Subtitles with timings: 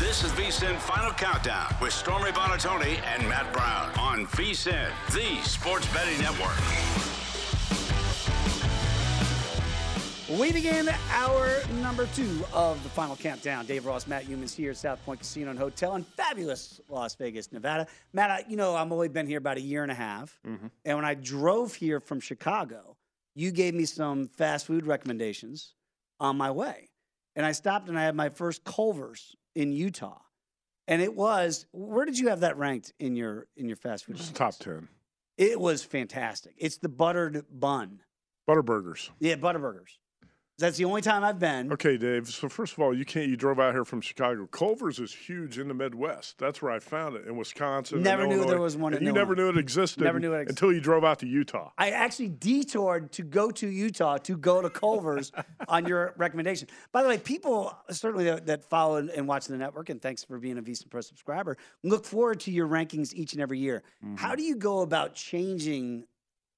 [0.00, 5.86] This is VSIN Final Countdown with Stormy Buonantony and Matt Brown on VSIN, the sports
[5.92, 6.56] betting network.
[10.40, 13.66] We begin our number two of the final countdown.
[13.66, 17.52] Dave Ross, Matt Youmans here, at South Point Casino and Hotel in fabulous Las Vegas,
[17.52, 17.86] Nevada.
[18.14, 20.40] Matt, I, you know, I've only been here about a year and a half.
[20.48, 20.68] Mm-hmm.
[20.86, 22.96] And when I drove here from Chicago,
[23.34, 25.74] you gave me some fast food recommendations
[26.18, 26.88] on my way.
[27.36, 30.18] And I stopped and I had my first Culver's in Utah.
[30.88, 34.18] And it was, where did you have that ranked in your in your fast food?
[34.34, 34.88] top 10.
[35.38, 36.54] It was fantastic.
[36.58, 38.00] It's the buttered bun.
[38.48, 39.10] Butterburgers.
[39.20, 39.98] Yeah, butterburgers.
[40.60, 41.72] That's the only time I've been.
[41.72, 42.28] Okay, Dave.
[42.28, 43.28] So first of all, you can't.
[43.28, 44.46] You drove out here from Chicago.
[44.46, 46.38] Culver's is huge in the Midwest.
[46.38, 48.02] That's where I found it in Wisconsin.
[48.02, 48.92] Never knew there was one.
[48.92, 50.04] And you never knew it existed.
[50.04, 50.62] Never knew it existed.
[50.62, 51.70] until you drove out to Utah.
[51.78, 55.32] I actually detoured to go to Utah to go to Culver's
[55.68, 56.68] on your recommendation.
[56.92, 60.38] By the way, people certainly that, that follow and watch the network, and thanks for
[60.38, 61.56] being a VSIN Pro subscriber.
[61.82, 63.82] Look forward to your rankings each and every year.
[64.04, 64.16] Mm-hmm.
[64.16, 66.04] How do you go about changing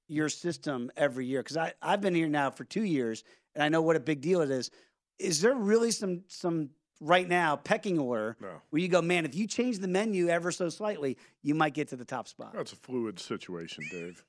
[0.08, 1.40] your system every year?
[1.40, 3.22] Because I I've been here now for two years
[3.54, 4.70] and I know what a big deal it is.
[5.18, 6.70] Is there really some some
[7.00, 8.48] right now pecking order no.
[8.70, 9.24] where you go, man?
[9.24, 12.52] If you change the menu ever so slightly, you might get to the top spot.
[12.54, 14.24] That's a fluid situation, Dave.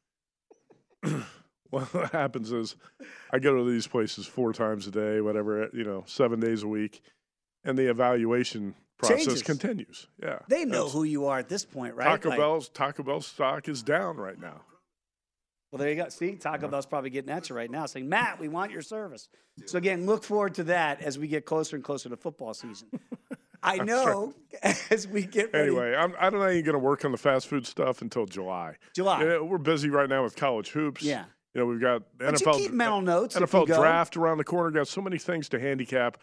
[1.69, 2.75] what happens is,
[3.31, 6.67] I go to these places four times a day, whatever you know, seven days a
[6.67, 7.01] week,
[7.63, 9.43] and the evaluation process Changes.
[9.43, 10.07] continues.
[10.21, 12.05] Yeah, they know who you are at this point, right?
[12.05, 14.61] Taco like, Bell's Taco Bell stock is down right now.
[15.73, 16.07] Well, there you go.
[16.09, 19.27] See, Taco Bell's probably getting at you right now, saying, "Matt, we want your service."
[19.65, 22.89] So again, look forward to that as we get closer and closer to football season.
[23.63, 24.35] I know
[24.91, 25.69] as we get ready.
[25.69, 28.03] Anyway, I'm, I do not know you're going to work on the fast food stuff
[28.03, 28.75] until July.
[28.93, 29.23] July.
[29.23, 31.01] Yeah, uh, we're busy right now with college hoops.
[31.01, 31.25] Yeah.
[31.55, 32.53] You know, we've got but NFL.
[32.53, 33.35] Keep mental notes.
[33.35, 34.69] NFL draft around the corner.
[34.69, 36.19] Got so many things to handicap.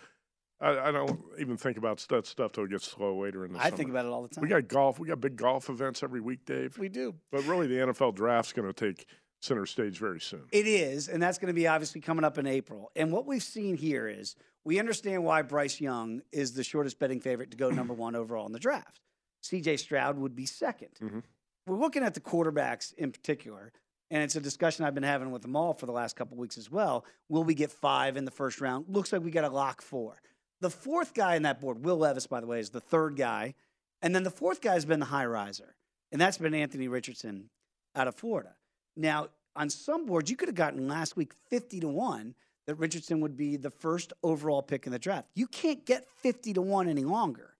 [0.60, 3.58] I, I, don't even think about that stuff till it gets slow later in the
[3.58, 3.76] I summer.
[3.78, 4.42] think about it all the time.
[4.42, 5.00] We got golf.
[5.00, 6.78] We got big golf events every week, Dave.
[6.78, 7.14] We do.
[7.32, 9.06] But really, the NFL draft's going to take
[9.40, 10.44] center stage very soon.
[10.52, 12.90] It is, and that's going to be obviously coming up in April.
[12.94, 17.20] And what we've seen here is we understand why Bryce Young is the shortest betting
[17.20, 19.00] favorite to go number one overall in the draft.
[19.42, 21.18] CJ Stroud would be 2nd mm-hmm.
[21.66, 23.72] We're looking at the quarterbacks in particular,
[24.10, 26.58] and it's a discussion I've been having with them all for the last couple weeks
[26.58, 27.04] as well.
[27.28, 28.86] Will we get five in the first round?
[28.88, 30.20] Looks like we got a lock four.
[30.60, 33.54] The fourth guy in that board, Will Levis, by the way, is the third guy.
[34.02, 35.76] And then the fourth guy has been the high riser,
[36.10, 37.50] and that's been Anthony Richardson
[37.94, 38.54] out of Florida.
[38.96, 42.34] Now, on some boards, you could have gotten last week 50 to 1
[42.66, 45.28] that Richardson would be the first overall pick in the draft.
[45.34, 47.56] You can't get 50 to 1 any longer.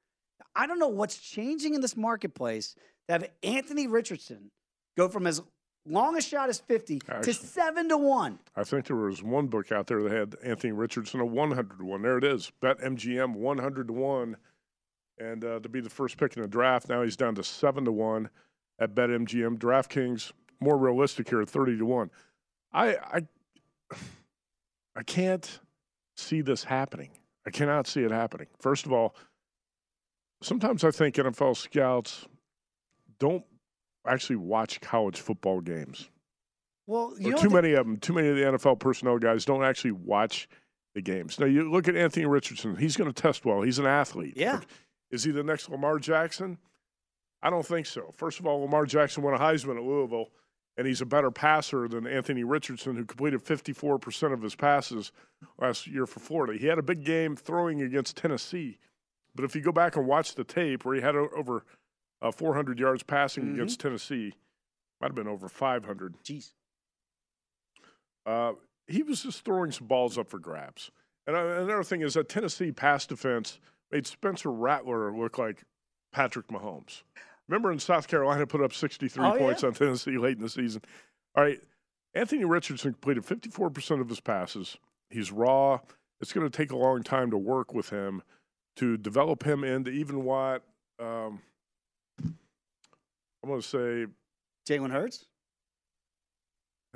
[0.54, 2.74] I don't know what's changing in this marketplace
[3.06, 4.50] to have Anthony Richardson
[4.96, 5.40] go from as
[5.86, 8.38] long a shot as 50 Actually, to 7 to 1.
[8.56, 11.84] I think there was one book out there that had Anthony Richardson a 100 to
[11.84, 12.02] 1.
[12.02, 12.52] There it is.
[12.60, 14.36] Bet MGM 100 to 1
[15.20, 16.88] and uh, to be the first pick in the draft.
[16.88, 18.30] Now he's down to seven to one
[18.78, 19.58] at BetMGM.
[19.58, 22.10] DraftKings more realistic here at thirty to one.
[22.72, 23.26] I I
[24.96, 25.60] I can't
[26.16, 27.10] see this happening.
[27.46, 28.48] I cannot see it happening.
[28.58, 29.14] First of all,
[30.42, 32.26] sometimes I think NFL scouts
[33.18, 33.44] don't
[34.06, 36.10] actually watch college football games.
[36.86, 39.92] Well, you too many of them, too many of the NFL personnel guys don't actually
[39.92, 40.48] watch
[40.94, 41.38] the games.
[41.38, 43.62] Now you look at Anthony Richardson; he's going to test well.
[43.62, 44.34] He's an athlete.
[44.36, 44.54] Yeah.
[44.54, 44.68] Like,
[45.10, 46.58] is he the next Lamar Jackson?
[47.42, 48.12] I don't think so.
[48.16, 50.30] First of all, Lamar Jackson won a Heisman at Louisville,
[50.80, 55.12] and he's a better passer than Anthony Richardson, who completed 54% of his passes
[55.58, 56.58] last year for Florida.
[56.58, 58.78] He had a big game throwing against Tennessee,
[59.34, 61.66] but if you go back and watch the tape where he had over
[62.22, 63.54] uh, 400 yards passing Mhm.
[63.56, 64.32] against Tennessee,
[65.02, 66.14] might have been over 500.
[66.24, 66.54] Jeez.
[68.24, 68.52] Uh,
[68.86, 70.90] he was just throwing some balls up for grabs.
[71.26, 73.60] And uh, another thing is that Tennessee pass defense
[73.90, 75.62] made Spencer Rattler look like
[76.10, 77.02] Patrick Mahomes.
[77.50, 79.68] Remember in South Carolina put up 63 Oh, points yeah.
[79.70, 80.82] on Tennessee late in the season.
[81.34, 81.60] All right,
[82.14, 84.76] Anthony Richardson completed 54% of his passes.
[85.10, 85.80] He's raw.
[86.20, 88.22] It's going to take a long time to work with him
[88.76, 90.62] to develop him into even what
[91.00, 91.40] um,
[92.22, 94.06] I'm going to say
[94.68, 95.26] Jalen Hurts.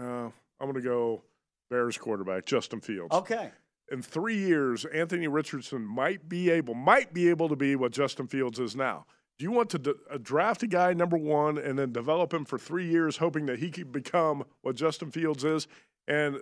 [0.00, 1.22] uh, I'm going to go
[1.68, 3.12] Bears quarterback Justin Fields.
[3.12, 3.50] Okay.
[3.90, 8.28] In three years, Anthony Richardson might be able might be able to be what Justin
[8.28, 9.04] Fields is now.
[9.38, 12.44] Do you want to d- uh, draft a guy number one and then develop him
[12.44, 15.66] for three years, hoping that he could become what Justin Fields is?
[16.06, 16.38] And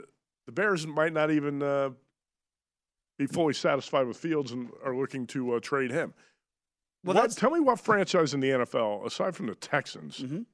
[0.46, 1.90] the Bears might not even uh,
[3.18, 6.12] be fully satisfied with Fields and are looking to uh, trade him.
[7.04, 10.46] Well, What- tell me what franchise in the NFL, aside from the Texans, Mhm.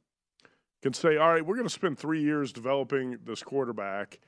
[0.82, 4.19] can say, all right, we're going to spend three years developing this quarterback,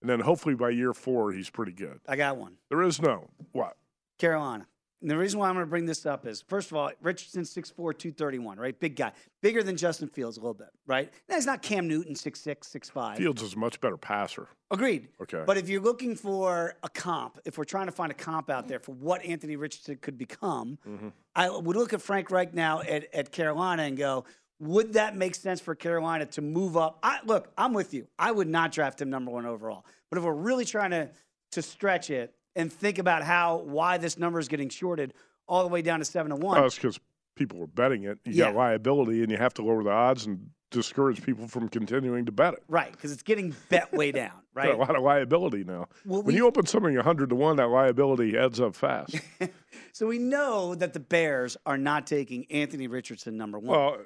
[0.00, 2.00] and then hopefully by year four, he's pretty good.
[2.08, 2.56] I got one.
[2.70, 3.30] There is no.
[3.52, 3.76] What?
[4.18, 4.66] Carolina.
[5.00, 7.42] And the reason why I'm going to bring this up is, first of all, Richardson
[7.42, 8.78] 6'4", 231, right?
[8.80, 9.12] Big guy.
[9.42, 11.12] Bigger than Justin Fields a little bit, right?
[11.28, 13.16] Now, he's not Cam Newton, 6'6", 6'5".
[13.16, 14.48] Fields is a much better passer.
[14.72, 15.08] Agreed.
[15.22, 15.44] Okay.
[15.46, 18.66] But if you're looking for a comp, if we're trying to find a comp out
[18.66, 21.08] there for what Anthony Richardson could become, Mm-hmm.
[21.36, 24.24] I would look at Frank Reich now at, at Carolina and go,
[24.58, 26.98] would that make sense for Carolina to move up?
[27.02, 28.08] I, look, I'm with you.
[28.18, 29.86] I would not draft him number one overall.
[30.10, 31.10] But if we're really trying to
[31.52, 35.14] to stretch it and think about how why this number is getting shorted
[35.46, 36.60] all the way down to seven to one.
[36.60, 37.00] that's because
[37.36, 38.18] people were betting it.
[38.26, 42.26] You got liability, and you have to lower the odds and discourage people from continuing
[42.26, 42.62] to bet it.
[42.68, 42.92] right?
[42.92, 44.74] Because it's getting bet way down, right?
[44.74, 45.86] a lot of liability now.
[46.04, 49.14] Well, when we- you open something 100 to 1, that liability adds up fast.
[49.92, 53.78] So we know that the Bears are not taking Anthony Richardson number one.
[53.78, 53.96] well,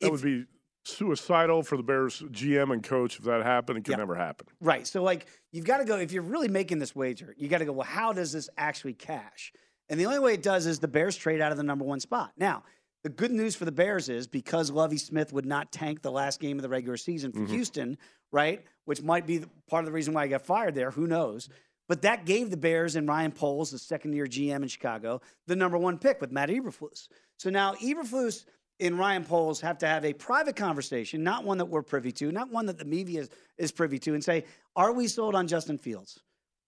[0.00, 0.44] that If- would be
[0.84, 3.78] suicidal for the Bears GM and coach if that happened.
[3.78, 3.96] It could Yeah.
[3.96, 4.48] never happen.
[4.60, 4.86] Right.
[4.86, 7.64] So like you've got to go if you're really making this wager, you got to
[7.64, 9.52] go, well, how does this actually cash?
[9.88, 12.00] And the only way it does is the Bears trade out of the number one
[12.00, 12.32] spot.
[12.36, 12.64] Now,
[13.02, 16.40] the good news for the Bears is because Lovie Smith would not tank the last
[16.40, 17.52] game of the regular season for mm-hmm.
[17.52, 17.98] Houston,
[18.30, 18.64] right?
[18.84, 20.92] Which might be part of the reason why he got fired there.
[20.92, 21.48] Who knows?
[21.88, 25.56] But that gave the Bears and Ryan Poles, the second year GM in Chicago, the
[25.56, 27.08] number one pick with Matt Eberflus.
[27.38, 28.44] So now Eberflus
[28.80, 32.32] and Ryan Poles have to have a private conversation, not one that we're privy to,
[32.32, 35.46] not one that the media is, is privy to, and say, are we sold on
[35.46, 36.20] Justin Fields?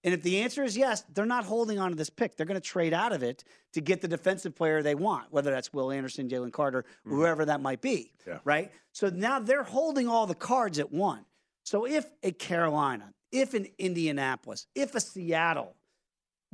[0.05, 2.37] And if the answer is yes, they're not holding on to this pick.
[2.37, 3.43] They're going to trade out of it
[3.73, 7.17] to get the defensive player they want, whether that's Will Anderson, Jalen Carter, mm-hmm.
[7.17, 8.13] whoever that might be.
[8.27, 8.39] Yeah.
[8.45, 8.71] Right?
[8.93, 11.25] So now they're holding all the cards at one.
[11.65, 15.75] So if a Carolina, if an Indianapolis, if a Seattle,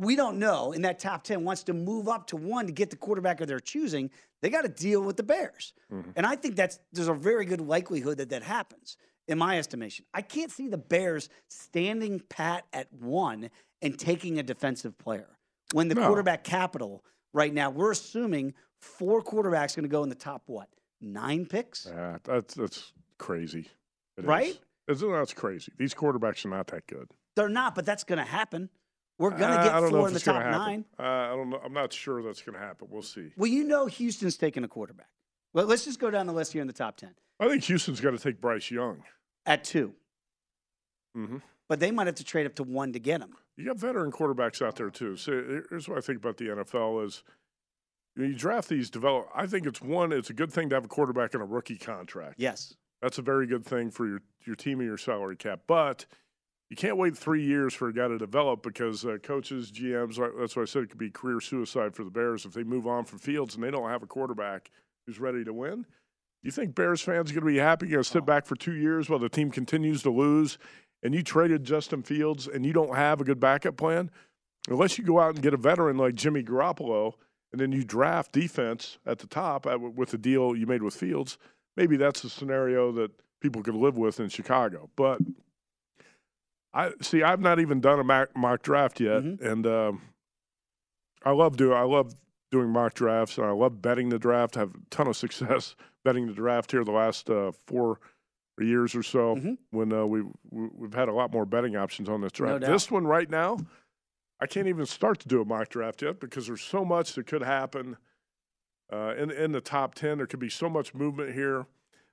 [0.01, 2.91] we don't know, in that top 10 wants to move up to one to get
[2.91, 5.75] the quarterback of their choosing, they got to deal with the Bears.
[5.93, 6.11] Mm-hmm.
[6.17, 8.97] And I think that's there's a very good likelihood that that happens,
[9.29, 10.07] in my estimation.
[10.15, 13.51] I can't see the Bears standing pat at one
[13.83, 15.29] and taking a defensive player
[15.73, 16.07] when the No.
[16.07, 17.05] quarterback capital
[17.35, 20.69] right now, we're assuming four quarterbacks going to go in the top, what,
[21.01, 21.87] nine picks?
[21.89, 23.69] Yeah, that's that's crazy.
[24.17, 24.25] It is.
[24.25, 24.59] Right?
[24.89, 25.73] Isn't that's crazy?
[25.79, 27.09] These quarterbacks are not that good.
[27.37, 28.71] They're not, but that's going to happen.
[29.21, 30.85] We're going to I get don't know four if in the top nine.
[30.99, 31.61] Uh, I don't know.
[31.63, 32.89] I'm not sure that's going to happen.
[32.91, 33.29] We'll see.
[33.37, 35.09] Well, you know Houston's taking a quarterback.
[35.53, 38.01] Well, let's just go down the list here in the top 10 I think Houston's
[38.01, 39.03] got to take Bryce Young.
[39.45, 39.93] at 2
[41.15, 41.37] hmm
[41.69, 43.35] But they might have to trade up to one to get him.
[43.59, 45.17] You got veteran quarterbacks out there too.
[45.17, 47.23] So here's what I think about the NFL is
[48.15, 49.29] when you draft these develop.
[49.35, 50.13] I think it's one.
[50.13, 52.37] It's a good thing to have a quarterback in a rookie contract.
[52.39, 52.75] Yes.
[53.03, 55.61] That's a very good thing for your your team and your salary cap.
[55.67, 56.07] But
[56.71, 60.55] you can't wait three years for a guy to develop because uh, coaches, GMs, that's
[60.55, 63.05] why I said it could be career suicide for the Bears if they move on
[63.05, 64.71] from Fields and they don't have a quarterback
[65.05, 65.83] who's ready to win.
[65.83, 67.87] Do you think Bears fans are going to be happy?
[67.87, 70.59] You're going to sit back for two years while the team continues to lose,
[71.03, 74.09] and you traded Justin Fields and you don't have a good backup plan,
[74.69, 77.15] unless you go out and get a veteran like Jimmy Garoppolo
[77.53, 80.95] and then you draft defense at the top uh, with the deal you made with
[80.95, 81.37] Fields,
[81.77, 83.11] maybe that's a scenario that
[83.41, 84.89] people could live with in Chicago.
[84.95, 85.21] But
[86.73, 87.23] I see.
[87.23, 89.41] I've not even done a mock, mock draft yet, Mhm.
[89.41, 90.03] and um,
[91.25, 91.77] I love doing.
[91.77, 92.15] I love
[92.51, 94.57] doing mock drafts, and I love betting the draft.
[94.57, 95.75] I have a ton of success
[96.05, 97.99] betting the draft here the last uh, four
[98.61, 99.37] years or so.
[99.37, 99.59] Mhm.
[99.71, 102.61] When uh, we we- we've had a lot more betting options on this draft.
[102.61, 102.71] doubt.
[102.71, 103.59] this one right now,
[104.41, 107.27] I can't even start to do a mock draft yet because there's so much that
[107.27, 107.97] could happen.
[108.93, 111.67] Uh, in in the top ten, there could be so much movement here.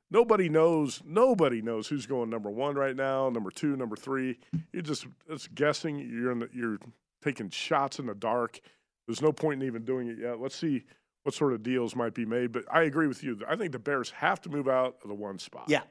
[0.09, 1.01] Nobody knows.
[1.05, 4.39] Nobody knows who's going number one right now, number two, number three.
[4.71, 5.99] You're just it's guessing.
[5.99, 6.77] You're in the, you're
[7.23, 8.59] taking shots in the dark.
[9.07, 10.39] There's no point in even doing it yet.
[10.39, 10.83] Let's see
[11.23, 12.51] what sort of deals might be made.
[12.51, 13.39] But I agree with you.
[13.47, 15.65] I think the Bears have to move out of the one spot.
[15.67, 15.81] Yeah.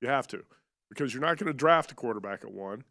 [0.00, 0.42] you have to
[0.90, 2.84] because you're not going to draft a quarterback at one.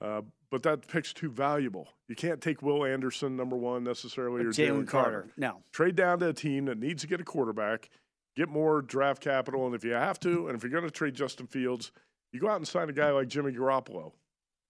[0.00, 1.88] Uh, but that pick's too valuable.
[2.08, 5.28] You can't take Will Anderson number one necessarily or Jalen Carter.
[5.36, 5.62] No.
[5.72, 7.88] trade down to a team that needs to get a quarterback,
[8.36, 11.14] get more draft capital, and if you have to, and if you're going to trade
[11.14, 11.92] Justin Fields,
[12.32, 14.12] you go out and sign a guy like Jimmy Garoppolo.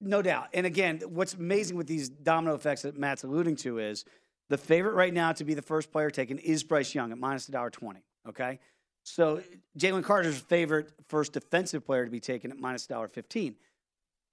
[0.00, 0.48] No doubt.
[0.52, 4.04] And again, what's amazing with these domino effects that Matt's alluding to is
[4.48, 7.48] the favorite right now to be the first player taken is Bryce Young at minus
[7.48, 8.02] a dollar twenty.
[8.28, 8.58] Okay.
[9.04, 9.40] So
[9.78, 13.54] Jalen Carter's favorite first defensive player to be taken at minus dollar fifteen.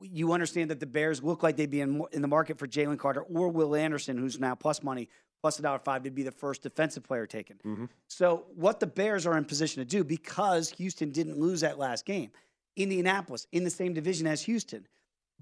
[0.02, 2.98] You understand that the Bears look like they'd be in, in the market for Jalen
[2.98, 5.08] Carter or Will Anderson, who's now plus money,
[5.42, 7.58] plus a dollar five to be the first defensive player taken.
[7.66, 7.86] Mm-hmm.
[8.08, 12.06] So what the Bears are in position to do because Houston didn't lose that last
[12.06, 12.32] game,
[12.76, 14.88] Indianapolis in the same division as Houston,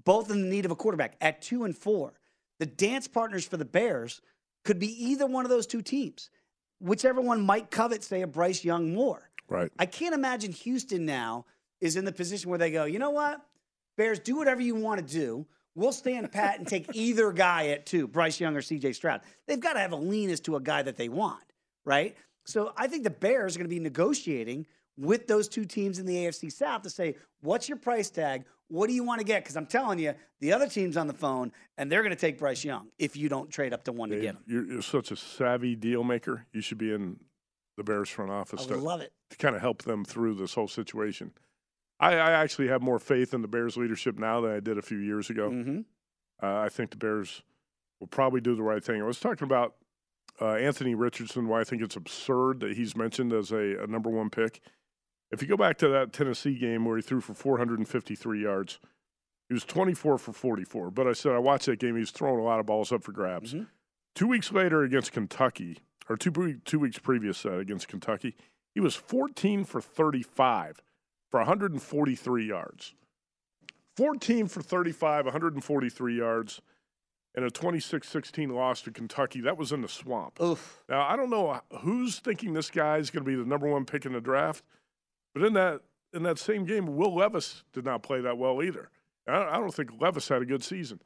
[0.04, 2.14] both in the need of a quarterback at two and four.
[2.58, 4.20] The dance partners for the Bears
[4.64, 6.30] could be either one of those two teams,
[6.80, 9.30] whichever one might covet, say, a Bryce Young more.
[9.48, 9.70] Right.
[9.78, 11.46] I can't imagine Houston now
[11.80, 13.40] is in the position where they go, you know what?
[13.96, 15.46] Bears, do whatever you want to do.
[15.74, 19.20] We'll stand pat and take either guy at two, Bryce Young or CJ Stroud.
[19.46, 21.44] They've got to have a lean as to a guy that they want,
[21.84, 22.16] right?
[22.46, 26.06] So I think the Bears are going to be negotiating with those two teams in
[26.06, 28.44] the AFC South to say, what's your price tag?
[28.68, 29.44] What do you want to get?
[29.44, 32.38] Because I'm telling you, the other team's on the phone and they're going to take
[32.38, 34.38] Bryce Young if you don't trade up to one to get him.
[34.46, 36.46] You're, you're such a savvy deal maker.
[36.52, 37.18] You should be in
[37.76, 39.12] the Bears front office I to, love it.
[39.30, 41.32] to kind of help them through this whole situation.
[42.00, 44.82] I, I actually have more faith in the Bears leadership now than I did a
[44.82, 45.50] few years ago.
[45.50, 45.80] hmm
[46.42, 47.42] Uh, I think the Bears
[48.00, 49.00] will probably do the right thing.
[49.02, 49.74] I was talking about
[50.40, 54.08] uh, Anthony Richardson, why I think it's absurd that he's mentioned as a, a number
[54.10, 54.60] one pick.
[55.32, 58.78] If you go back to that Tennessee game where he threw for 453 yards,
[59.48, 60.90] he was 24 for 44.
[60.92, 63.02] But I said I watched that game; he was throwing a lot of balls up
[63.02, 63.52] for grabs.
[63.54, 63.66] Mhm.
[64.14, 65.78] Two weeks later against Kentucky,
[66.08, 66.30] or two
[66.64, 68.36] two weeks previous uh, against Kentucky,
[68.74, 70.80] he was 14 for 35
[71.30, 72.94] for 143 yards.
[73.96, 76.60] 14 for 35, 143 yards,
[77.34, 79.40] and a 26 16 loss to Kentucky.
[79.40, 80.40] That was in the swamp.
[80.40, 80.84] Oof.
[80.88, 84.06] Now, I don't know who's thinking this guy's going to be the number one pick
[84.06, 84.64] in the draft,
[85.34, 85.80] but in that
[86.12, 88.88] in that same game, Will Levis did not play that well either.
[89.26, 91.00] I I don't think Levis had a good season.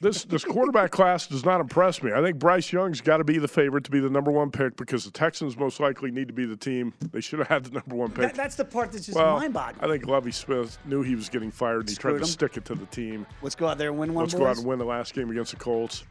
[0.00, 2.12] This this quarterback class does not impress me.
[2.12, 4.76] I think Bryce Young's got to be the favorite to be the number one pick
[4.76, 6.92] because the Texans most likely need to be the team.
[7.12, 8.18] They should have had the number one pick.
[8.18, 9.84] That, that's the part that's just well, mind boggling.
[9.84, 12.32] I think Lovie Smith knew he was getting fired and he tried Screwed to him.
[12.32, 13.26] stick it to the team.
[13.42, 14.40] Let's go out there and win one, Let's boys.
[14.40, 16.04] go out and win the last game against the Colts.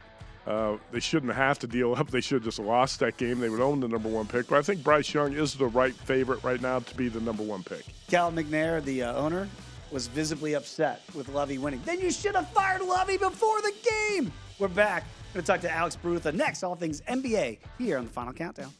[0.46, 2.10] Uh, they shouldn't have to deal up.
[2.10, 3.38] They should have just lost that game.
[3.38, 4.48] They would own the number one pick.
[4.48, 7.42] But I think Bryce Young is the right favorite right now to be the number
[7.42, 7.84] one pick.
[8.08, 9.46] Cal McNair, the uh, owner,
[9.90, 11.82] was visibly upset with Lovie winning.
[11.84, 14.32] Then you should have fired Lovie before the game.
[14.58, 15.04] We're back.
[15.34, 16.62] Going to talk to Alex Barutha next.
[16.62, 18.72] All things NBA here on the Final Countdown.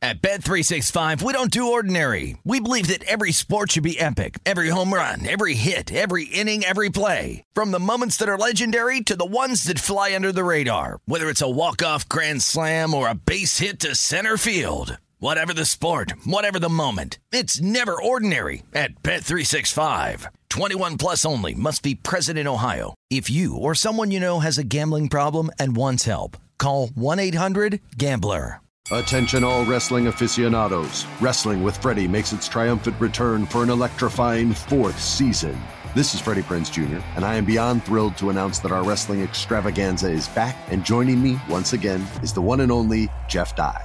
[0.00, 2.36] At Bet365, we don't do ordinary.
[2.44, 4.38] We believe that every sport should be epic.
[4.46, 7.42] Every home run, every hit, every inning, every play.
[7.52, 11.00] From the moments that are legendary to the ones that fly under the radar.
[11.06, 14.98] Whether it's a walk-off grand slam or a base hit to center field.
[15.20, 17.18] Whatever the sport, whatever the moment.
[17.32, 20.26] It's never ordinary at Bet365.
[20.48, 22.94] 21 plus only must be present in Ohio.
[23.10, 28.60] If you or someone you know has a gambling problem and wants help, call 1-800-GAMBLER.
[28.92, 31.04] Attention, all wrestling aficionados.
[31.20, 35.60] Wrestling with Freddie makes its triumphant return for an electrifying fourth season.
[35.96, 39.22] This is Freddie Prinze Jr., and I am beyond thrilled to announce that our wrestling
[39.22, 43.84] extravaganza is back, and joining me once again is the one and only Jeff Dye.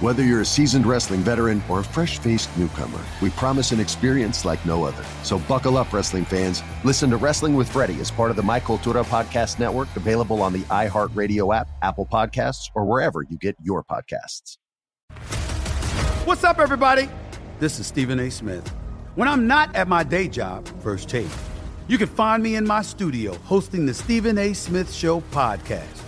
[0.00, 4.44] Whether you're a seasoned wrestling veteran or a fresh faced newcomer, we promise an experience
[4.44, 5.04] like no other.
[5.24, 6.62] So buckle up, wrestling fans.
[6.84, 10.52] Listen to Wrestling with Freddie as part of the My Cultura Podcast Network, available on
[10.52, 14.56] the iHeartRadio app, Apple Podcasts, or wherever you get your podcasts.
[16.24, 17.08] What's up, everybody?
[17.58, 18.30] This is Stephen A.
[18.30, 18.68] Smith.
[19.16, 21.26] When I'm not at my day job, First Take,
[21.88, 24.52] you can find me in my studio hosting the Stephen A.
[24.52, 26.07] Smith Show podcast.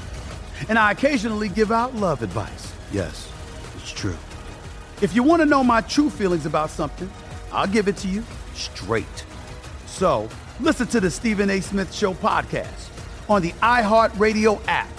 [0.69, 2.73] And I occasionally give out love advice.
[2.91, 3.31] Yes,
[3.77, 4.17] it's true.
[5.01, 7.09] If you want to know my true feelings about something,
[7.51, 9.25] I'll give it to you straight.
[9.87, 11.61] So listen to the Stephen A.
[11.61, 12.89] Smith Show podcast
[13.29, 14.89] on the iHeartRadio app,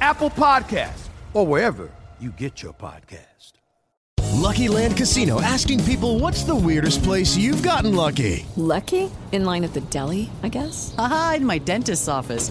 [0.00, 3.52] Apple Podcasts, or wherever you get your podcast.
[4.36, 8.44] Lucky Land Casino asking people what's the weirdest place you've gotten lucky?
[8.56, 9.10] Lucky?
[9.32, 10.94] In line at the deli, I guess?
[10.98, 12.50] Aha, in my dentist's office.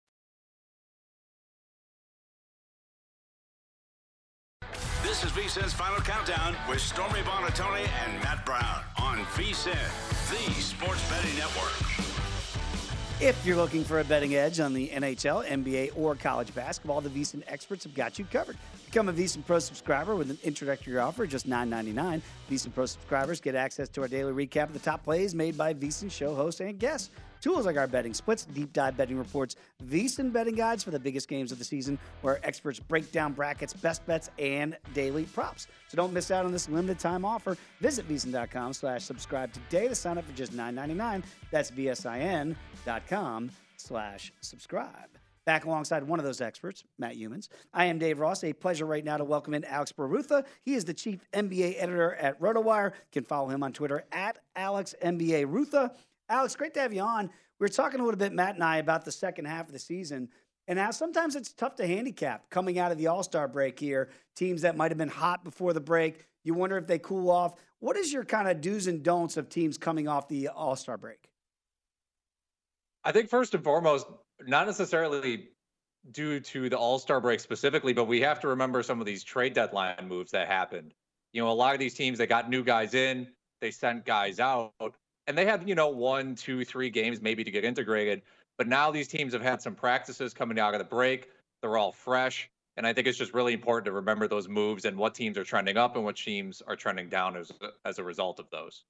[5.21, 9.71] This is VSIN's Final Countdown with Stormy Buonantony and Matt Brown on VSIN,
[10.31, 11.71] the sports betting network.
[13.21, 17.09] If you're looking for a betting edge on the NHL, NBA, or college basketball, the
[17.09, 18.57] VSIN experts have got you covered.
[18.87, 22.19] Become a VSIN Pro subscriber with an introductory offer, just $9.99.
[22.49, 25.71] VSIN Pro subscribers get access to our daily recap of the top plays made by
[25.71, 27.11] VSIN show hosts and guests.
[27.41, 31.27] Tools like our betting splits, deep dive betting reports, VSIN betting guides for the biggest
[31.27, 35.67] games of the season, where experts break down brackets, best bets, and daily props.
[35.87, 37.57] So don't miss out on this limited time offer.
[37.79, 41.23] Visit VSIN.com slash subscribe today to sign up for just $9.99.
[41.49, 45.09] That's VSIN.com slash subscribe.
[45.43, 47.47] Back alongside one of those experts, Matt Youmans.
[47.73, 48.43] I am Dave Ross.
[48.43, 50.45] A pleasure right now to welcome in Alex Barutha.
[50.61, 52.91] He is the chief NBA editor at RotoWire.
[52.91, 55.91] You can follow him on Twitter at AlexNBARutha.
[56.31, 57.25] Alex, great to have you on.
[57.59, 59.79] We were talking a little bit, Matt and I, about the second half of the
[59.79, 60.29] season
[60.67, 64.09] and how sometimes it's tough to handicap coming out of the All Star break here.
[64.35, 67.55] Teams that might have been hot before the break, you wonder if they cool off.
[67.79, 70.97] What is your kind of do's and don'ts of teams coming off the All Star
[70.97, 71.29] break?
[73.03, 74.07] I think first and foremost,
[74.47, 75.49] not necessarily
[76.11, 79.23] due to the All Star break specifically, but we have to remember some of these
[79.25, 80.93] trade deadline moves that happened.
[81.33, 83.27] You know, a lot of these teams, they got new guys in,
[83.59, 84.73] they sent guys out,
[85.27, 88.21] and they had, you know, one, two, three games maybe to get integrated.
[88.57, 91.29] But now these teams have had some practices coming out of the break.
[91.61, 92.49] They're all fresh.
[92.77, 95.43] And I think it's just really important to remember those moves and what teams are
[95.43, 97.51] trending up and what teams are trending down as,
[97.85, 98.83] as a result of those.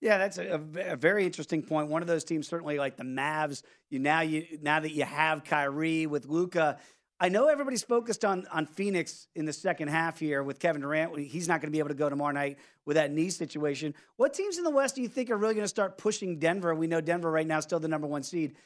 [0.00, 1.88] Yeah, that's a, a, very interesting point.
[1.88, 3.62] One of those teams, certainly like the Mavs.
[3.90, 6.78] You now you now that you have Kyrie with Luka.
[7.22, 11.18] I know everybody's focused on on Phoenix in the second half here with Kevin Durant.
[11.18, 13.94] He's not going to be able to go tomorrow night with that knee situation.
[14.16, 16.74] What teams in the West do you think are really going to start pushing Denver?
[16.74, 18.56] We know Denver right now is still the number one seed.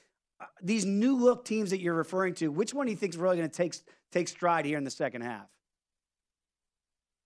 [0.40, 3.18] Uh, these new look teams that you're referring to, which one do you think is
[3.18, 3.74] really going to take
[4.12, 5.48] take stride here in the second half?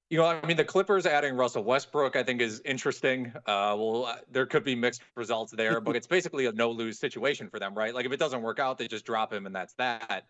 [0.09, 3.31] You know, I mean, the Clippers adding Russell Westbrook, I think, is interesting.
[3.45, 6.99] Uh, well, uh, there could be mixed results there, but it's basically a no lose
[6.99, 7.95] situation for them, right?
[7.95, 10.25] Like, if it doesn't work out, they just drop him, and that's that.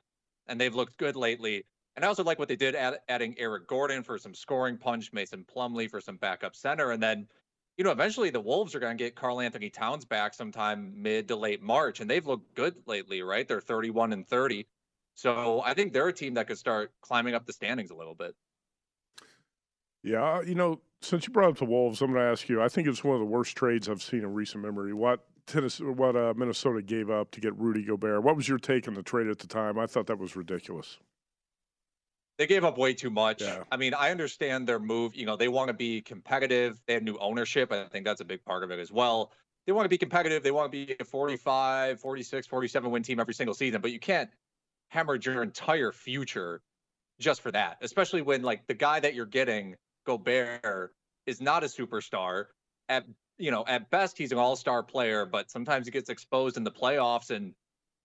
[0.49, 1.65] And they've looked good lately.
[1.97, 5.13] And I also like what they did add, adding Eric Gordon for some scoring punch,
[5.13, 6.93] Mason Plumlee for some backup center.
[6.93, 7.27] And then,
[7.77, 11.37] you know, eventually the Wolves are going to get Karl-Anthony Towns back sometime mid to
[11.37, 12.01] late March.
[12.01, 13.47] And they've looked good lately, right?
[13.47, 14.67] They're 31 and 30.
[15.15, 18.15] So I think they're a team that could start climbing up the standings a little
[18.15, 18.37] bit.
[20.05, 22.63] Yeah, you know, since you brought up the Wolves, I'm going to ask you.
[22.63, 24.95] I think it's one of the worst trades I've seen in recent memory.
[24.95, 28.23] What Tennessee, what uh, Minnesota gave up to get Rudy Gobert.
[28.23, 29.79] What was your take on the trade at the time?
[29.79, 30.99] I thought that was ridiculous.
[32.37, 33.43] They gave up way too much.
[33.43, 33.65] Yeah.
[33.73, 35.17] I mean, I understand their move.
[35.17, 36.81] You know, they want to be competitive.
[36.87, 37.73] They have new ownership.
[37.73, 39.33] I think that's a big part of it as well.
[39.67, 40.43] They want to be competitive.
[40.43, 43.99] They want to be a 45, 46, 47 win team every single season, but you
[43.99, 44.31] can't
[44.89, 46.63] hemorrhage your entire future
[47.19, 49.75] just for that, especially when like the guy that you're getting,
[50.07, 50.95] Gobert,
[51.27, 52.47] is not a superstar.
[52.89, 53.05] At
[53.39, 56.73] you know, at best he's an all-star player, but sometimes he gets exposed in the
[56.73, 57.55] playoffs and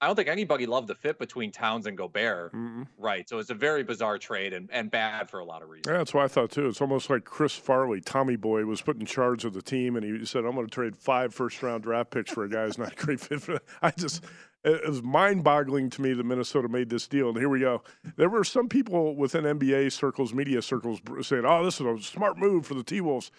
[0.04, 2.52] I don't think anybody loved the fit between Towns and Gobert.
[2.52, 2.86] Mm-mm.
[2.98, 3.30] Right.
[3.30, 5.86] So it's a very bizarre trade and, and bad for a lot of reasons.
[5.88, 6.68] Yeah, that's what I thought too.
[6.68, 10.04] It's almost like Chris Farley, Tommy Boy, was put in charge of the team, and
[10.04, 12.92] he said, "I'm going to trade five first-round draft picks for a guy who's not
[12.92, 14.26] a great fit." For I just,
[14.66, 17.30] it was mind-boggling to me that Minnesota made this deal.
[17.30, 17.82] And here we go.
[18.18, 22.38] There were some people within NBA circles, media circles, saying, "Oh, this is a smart
[22.38, 23.32] move for the T Wolves."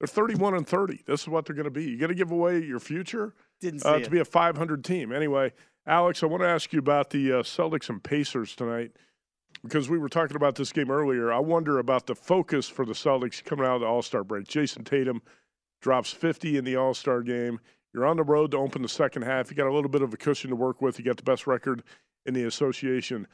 [0.00, 1.02] They're 31 and 30.
[1.06, 1.84] This is what they're going to be.
[1.84, 4.04] You got to give away your future Didn't see uh, it.
[4.04, 5.12] to be a 500 team.
[5.12, 5.52] Anyway,
[5.86, 8.92] Alex, I want to ask you about the uh, Celtics and Pacers tonight
[9.62, 11.30] because we were talking about this game earlier.
[11.30, 14.48] I wonder about the focus for the Celtics coming out of the All Star break.
[14.48, 15.20] Jayson Tatum
[15.82, 17.60] drops 50 in the All Star game.
[17.92, 19.50] You're on the road to open the second half.
[19.50, 20.98] You got a little bit of a cushion to work with.
[20.98, 21.82] You got the best record
[22.24, 23.26] in the association.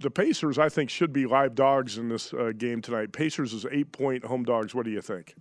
[0.00, 3.12] The Pacers, I think, should be live dogs in this uh, game tonight.
[3.12, 4.74] Pacers is eight point home dogs.
[4.74, 5.34] What do you think?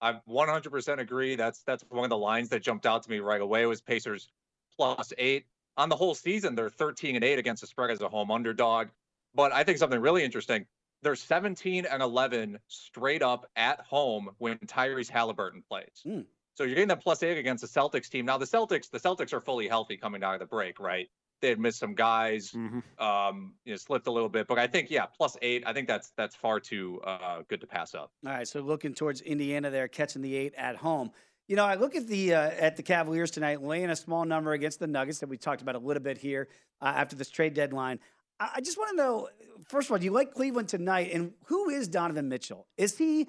[0.00, 1.36] I 100% agree.
[1.36, 4.30] That's that's one of the lines that jumped out to me right away was Pacers
[4.76, 6.54] plus eight on the whole season.
[6.54, 8.88] They're 13 and eight against the spread as a home underdog.
[9.34, 10.66] But I think something really interesting.
[11.02, 16.02] They're 17 and 11 straight up at home when Tyrese Halliburton plays.
[16.04, 16.20] Hmm.
[16.54, 18.26] So you're getting that plus eight against the Celtics team.
[18.26, 21.08] Now the Celtics, the Celtics are fully healthy coming out of the break, right?
[21.40, 22.52] They had missed some guys,
[22.98, 25.62] um, you know, slipped a little bit, but I think yeah, plus eight.
[25.66, 28.12] I think that's that's far too uh, good to pass up.
[28.26, 31.10] All right, so looking towards Indiana there, catching the eight at home.
[31.48, 34.52] You know, I look at the uh, at the Cavaliers tonight, laying a small number
[34.52, 36.48] against the Nuggets that we talked about a little bit here
[36.80, 37.98] uh, after this trade deadline.
[38.38, 39.28] I, I just want to know,
[39.66, 41.10] first of all, do you like Cleveland tonight?
[41.12, 42.66] And who is Donovan Mitchell?
[42.76, 43.28] Is he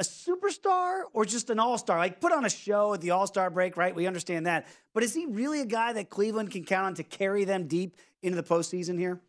[0.00, 1.98] a superstar or just an all star?
[1.98, 3.94] Like put on a show at the All Star break, right?
[3.94, 7.04] We understand that, but is he really a guy that Cleveland can count on to
[7.04, 9.20] carry them deep into the postseason here?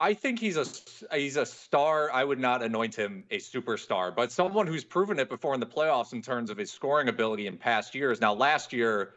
[0.00, 0.66] I think he's a
[1.14, 2.10] he's a star.
[2.10, 5.66] I would not anoint him a superstar, but someone who's proven it before in the
[5.66, 8.20] playoffs in terms of his scoring ability in past years.
[8.20, 9.10] Now, last year,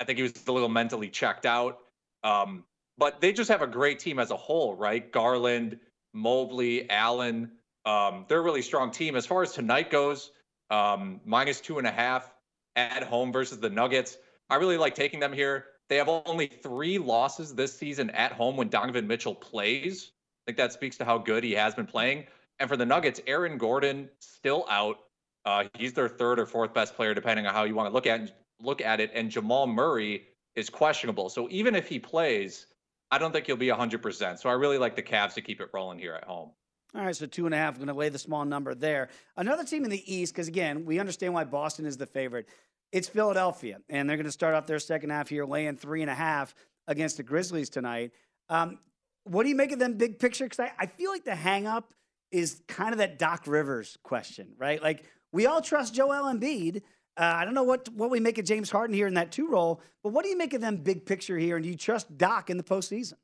[0.00, 1.78] I think he was a little mentally checked out.
[2.24, 2.64] Um,
[2.98, 5.10] but they just have a great team as a whole, right?
[5.12, 5.78] Garland,
[6.12, 7.52] Mobley, Allen.
[7.84, 9.16] Um, they're a really strong team.
[9.16, 10.30] As far as tonight goes,
[10.70, 12.32] um, minus two and a half
[12.76, 14.16] at home versus the Nuggets.
[14.48, 15.66] I really like taking them here.
[15.88, 20.12] They have only three losses this season at home when Donovan Mitchell plays.
[20.42, 22.26] I think that speaks to how good he has been playing.
[22.58, 24.98] And for the Nuggets, Aaron Gordon still out.
[25.44, 28.06] Uh, he's their third or fourth best player, depending on how you want to look
[28.06, 28.30] at
[28.62, 29.10] look at it.
[29.14, 31.30] And Jamal Murray is questionable.
[31.30, 32.66] So even if he plays,
[33.10, 34.38] I don't think he'll be 100%.
[34.38, 36.50] So I really like the Cavs to keep it rolling here at home.
[36.94, 37.74] All right, so two and a half.
[37.74, 39.08] I'm going to lay the small number there.
[39.36, 42.48] Another team in the East, because again, we understand why Boston is the favorite.
[42.90, 46.10] It's Philadelphia, and they're going to start off their second half here, laying three and
[46.10, 46.54] a half
[46.88, 48.10] against the Grizzlies tonight.
[48.48, 48.78] Um,
[49.24, 50.44] what do you make of them big picture?
[50.44, 51.94] Because I, I feel like the hang up
[52.32, 54.82] is kind of that Doc Rivers question, right?
[54.82, 56.82] Like we all trust Joel Embiid.
[57.16, 59.48] Uh, I don't know what what we make of James Harden here in that two
[59.48, 61.56] role, but what do you make of them big picture here?
[61.56, 63.14] And do you trust Doc in the postseason?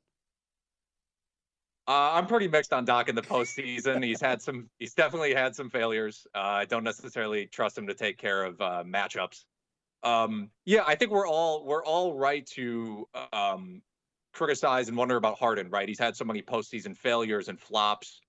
[1.87, 4.03] Uh, I'm pretty mixed on Doc in the postseason.
[4.03, 6.27] he's had some, he's definitely had some failures.
[6.35, 9.45] Uh, I don't necessarily trust him to take care of uh, matchups.
[10.03, 13.81] Um, yeah, I think we're all we're all right to um,
[14.33, 15.69] criticize and wonder about Harden.
[15.69, 18.21] Right, he's had so many postseason failures and flops,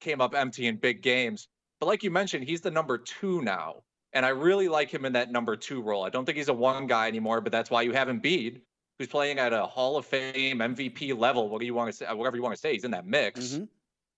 [0.00, 1.48] came up empty in big games.
[1.80, 5.12] But like you mentioned, he's the number two now, and I really like him in
[5.12, 6.04] that number two role.
[6.04, 8.60] I don't think he's a one guy anymore, but that's why you have Embiid
[8.98, 11.48] who's playing at a Hall of Fame MVP level.
[11.48, 12.06] What do you want to say?
[12.12, 13.40] Whatever you want to say, he's in that mix.
[13.40, 13.64] Mm-hmm.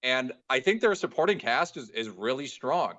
[0.02, 2.94] And I think their supporting cast is, is really strong.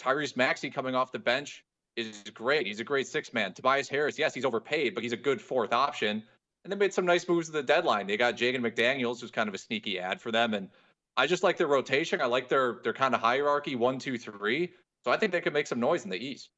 [0.00, 1.64] Tyrese Maxey coming off the bench
[1.96, 2.66] is great.
[2.66, 3.54] He's a great six man.
[3.54, 6.22] Tobias Harris, yes, he's overpaid, but he's a good fourth option.
[6.64, 8.06] And they made some nice moves at the deadline.
[8.06, 10.54] They got Jalen McDaniels, who's kind of a sneaky ad for them.
[10.54, 10.68] And
[11.16, 12.20] I just like their rotation.
[12.20, 14.72] I like their their kind of hierarchy, one, two, three.
[15.04, 16.50] So I think they could make some noise in the East.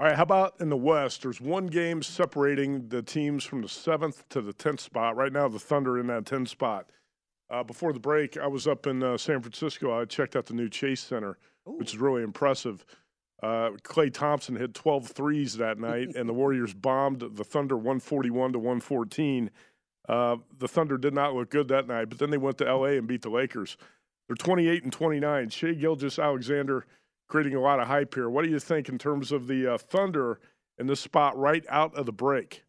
[0.00, 1.22] All right, how about in the West?
[1.22, 5.14] There's one game separating the teams from the seventh to the tenth spot.
[5.14, 6.90] Right now, the Thunder in that 10th spot.
[7.48, 9.96] Uh, before the break, I was up in uh, San Francisco.
[9.96, 12.84] I checked out the new Chase Center, which is really impressive.
[13.40, 18.54] Uh, Klay Thompson hit 12 threes that night, and the Warriors bombed the Thunder 141
[18.54, 19.48] to 114.
[20.08, 22.94] Uh, the Thunder did not look good that night, but then they went to LA
[22.96, 23.76] and beat the Lakers.
[24.26, 25.50] They're 28 and 29.
[25.50, 26.84] Shai Gilgeous-Alexander
[27.34, 28.30] creating a lot of hype here.
[28.30, 30.38] What do you think in terms of the uh, Thunder
[30.78, 32.62] in this spot right out of the break.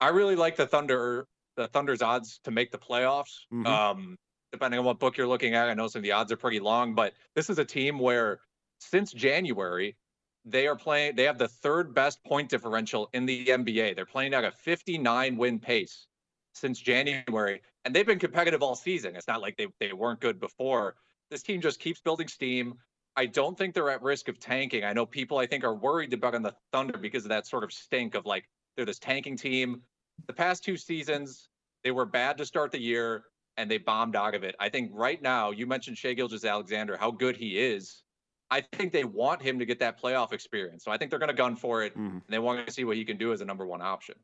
[0.00, 3.46] I really like the Thunder, the Thunder's odds to make the playoffs.
[3.52, 3.66] Mhm.
[3.66, 4.18] Um,
[4.52, 6.60] depending on what book you're looking at, I know some of the odds are pretty
[6.60, 8.40] long, but this is a team where
[8.80, 9.96] since January
[10.44, 11.14] they are playing.
[11.14, 13.94] They have the third best point differential in the NBA.
[13.94, 16.06] They're playing at a 59 win pace
[16.54, 19.14] since January, and they've been competitive all season.
[19.14, 20.96] It's not like they they weren't good before.
[21.30, 22.78] This team just keeps building steam.
[23.18, 24.84] I don't think they're at risk of tanking.
[24.84, 27.64] I know people I think are worried about on the Thunder because of that sort
[27.64, 29.82] of stink of like they're this tanking team.
[30.28, 31.48] The past two seasons,
[31.82, 33.24] they were bad to start the year
[33.56, 34.54] and they bombed out of it.
[34.60, 38.04] I think right now, you mentioned Shai Gilgeous-Alexander, how good he is.
[38.52, 40.84] I think they want him to get that playoff experience.
[40.84, 42.96] So I think they're going to gun for it and they want to see what
[42.96, 44.14] he can do as a number one option.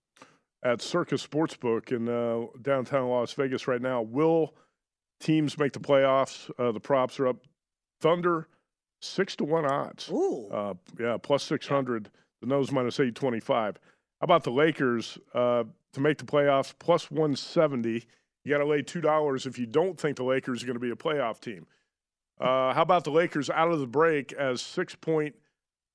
[0.63, 4.55] At Circa Sportsbook in uh, downtown Las Vegas right now, will
[5.19, 6.49] teams make the playoffs?
[6.61, 7.39] Uh, the props are up.
[8.01, 8.49] Thunder,
[9.05, 10.11] six to one odds.
[10.11, 10.49] Ooh.
[10.51, 12.11] Uh, yeah, plus 600.
[12.41, 13.79] The nose minus 825.
[14.21, 16.75] How about the Lakers uh, to make the playoffs?
[16.79, 18.05] Plus 170.
[18.45, 20.91] You got to lay $2 if you don't think the Lakers are going to be
[20.91, 21.67] a playoff team.
[22.39, 25.35] Uh, how about the Lakers out of the break as six point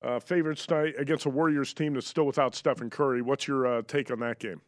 [0.02, 3.22] uh, favorites tonight against a Warriors team that's still without Stephen Curry?
[3.22, 4.60] What's your uh, take on that game?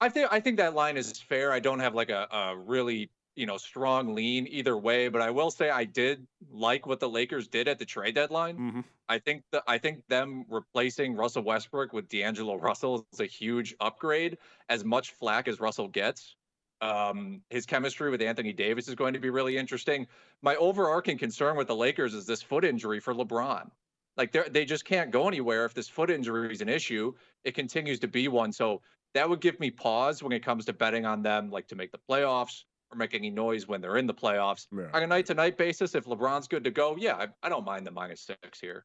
[0.00, 1.52] I think I think that line is fair.
[1.52, 5.30] I don't have like a, a really you know strong lean either way, but I
[5.30, 8.56] will say I did like what the Lakers did at the trade deadline.
[8.56, 8.80] Mm-hmm.
[9.08, 13.74] I think the I think them replacing Russell Westbrook with D'Angelo Russell is a huge
[13.78, 14.38] upgrade.
[14.68, 16.34] As much flack as Russell gets,
[16.80, 20.06] um, his chemistry with Anthony Davis is going to be really interesting.
[20.42, 23.70] My overarching concern with the Lakers is this foot injury for LeBron.
[24.16, 27.12] Like they they just can't go anywhere if this foot injury is an issue.
[27.44, 28.50] It continues to be one.
[28.50, 28.80] So
[29.12, 31.92] that would give me pause when it comes to betting on them, like to make
[31.92, 34.66] the playoffs or make any noise when they're in the playoffs.
[34.76, 34.86] Yeah.
[34.94, 37.64] On a night to night basis, if LeBron's good to go, yeah, I, I don't
[37.64, 38.84] mind the minus six here.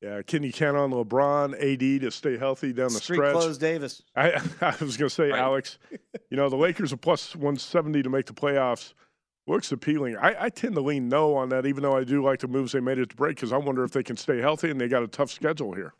[0.00, 3.32] Yeah, can you count on LeBron, AD to stay healthy down the Street stretch?
[3.32, 4.02] Close Davis.
[4.14, 5.40] I, I was going to say, Right.
[5.40, 5.78] Alex,
[6.30, 8.94] you know, the Lakers are plus 170 to make the playoffs.
[9.48, 10.16] Looks appealing.
[10.16, 12.72] I, I tend to lean no on that, even though I do like the moves
[12.72, 14.88] they made at the break, because I wonder if they can stay healthy and they
[14.88, 15.94] got a tough schedule here.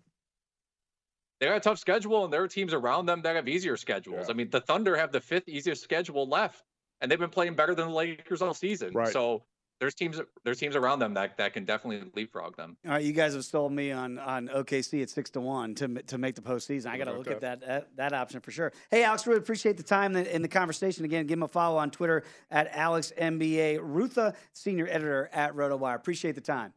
[1.40, 4.26] They got a tough schedule, and there are teams around them that have easier schedules.
[4.26, 4.32] Yeah.
[4.32, 6.62] I mean, the Thunder have the fifth easiest schedule left,
[7.00, 8.92] and they've been playing better than the Lakers all season.
[8.92, 9.12] Right.
[9.12, 9.42] So
[9.80, 12.76] there's teams there's teams around them that, that can definitely leapfrog them.
[12.84, 15.88] All right, you guys have sold me on on OKC at six to one to
[16.02, 16.86] to make the postseason.
[16.86, 18.72] I got to about look at that, that that option for sure.
[18.90, 21.04] Hey, Alex, really appreciate the time and, and the conversation.
[21.04, 25.94] Again, give him a follow on Twitter at Alex MBA Rutha, senior editor at RotoWire.
[25.94, 26.72] Appreciate the time.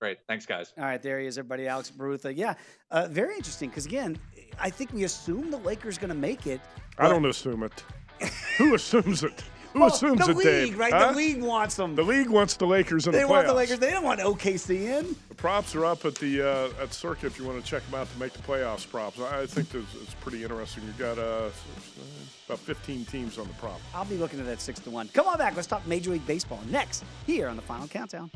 [0.00, 0.18] Great.
[0.26, 0.72] Thanks, guys.
[0.78, 1.68] All right, there he is, everybody.
[1.68, 2.34] Alex Barutha.
[2.34, 2.54] Yeah,
[2.90, 4.18] uh, very interesting because again,
[4.58, 6.60] I think we assume the Lakers going to make it.
[6.98, 7.84] I don't assume it.
[8.58, 9.42] Who assumes it?
[9.72, 10.78] Who Well, assumes the it, league, Dave?
[10.78, 10.92] right?
[10.92, 11.12] Huh?
[11.12, 11.94] The league wants them.
[11.94, 13.28] The league wants the Lakers in they the playoffs.
[13.28, 13.78] They want the Lakers.
[13.78, 15.14] They don't want OKC in.
[15.28, 18.00] The props are up at the uh, at Circa if you want to check them
[18.00, 18.88] out to make the playoffs.
[18.90, 19.20] Props.
[19.20, 20.82] I think there's, it's pretty interesting.
[20.86, 21.50] You've got uh,
[22.46, 23.80] about 15 teams on the prop.
[23.94, 25.06] I'll be looking at that six to one.
[25.08, 25.54] Come on back.
[25.54, 28.28] Let's talk Major League Baseball next here on the Final Countdown.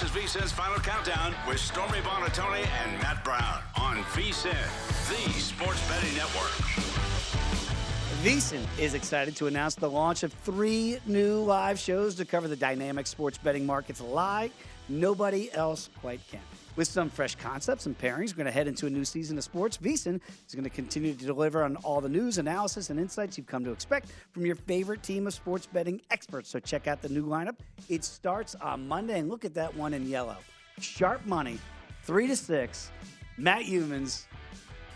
[0.00, 4.50] This is VSIN's Final Countdown with Stormy Buonantony and Matt Brown on VSIN,
[5.10, 6.50] the sports betting network.
[8.22, 12.56] VSIN is excited to announce the launch of three new live shows to cover the
[12.56, 14.52] dynamic sports betting markets like
[14.88, 16.40] nobody else quite can.
[16.76, 19.44] With some fresh concepts and pairings, we're going to head into a new season of
[19.44, 19.76] sports.
[19.76, 23.46] VSIN is going to continue to deliver on all the news, analysis, and insights you've
[23.48, 26.48] come to expect from your favorite team of sports betting experts.
[26.48, 27.56] So check out the new lineup.
[27.88, 30.36] It starts on Monday, and look at that one in yellow.
[30.80, 31.58] Sharp money,
[32.04, 32.90] three to six.
[33.36, 34.24] Matt Youmans,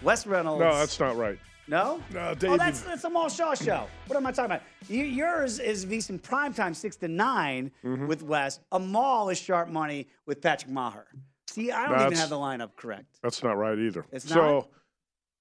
[0.02, 0.60] Wes Reynolds.
[0.60, 1.38] No, that's not right.
[1.66, 2.00] No?
[2.12, 3.86] No, Dave, Oh, that's that's the Mall Shaw show.
[4.06, 4.62] What am I talking about?
[4.88, 8.06] Yours is VSiN primetime six to 9 Mm-hmm.
[8.06, 8.60] with Wes.
[8.72, 11.06] A mall is sharp money with Patrick Maher.
[11.54, 13.20] See, I don't even have the lineup correct.
[13.22, 14.04] That's not right either.
[14.10, 14.70] It's so,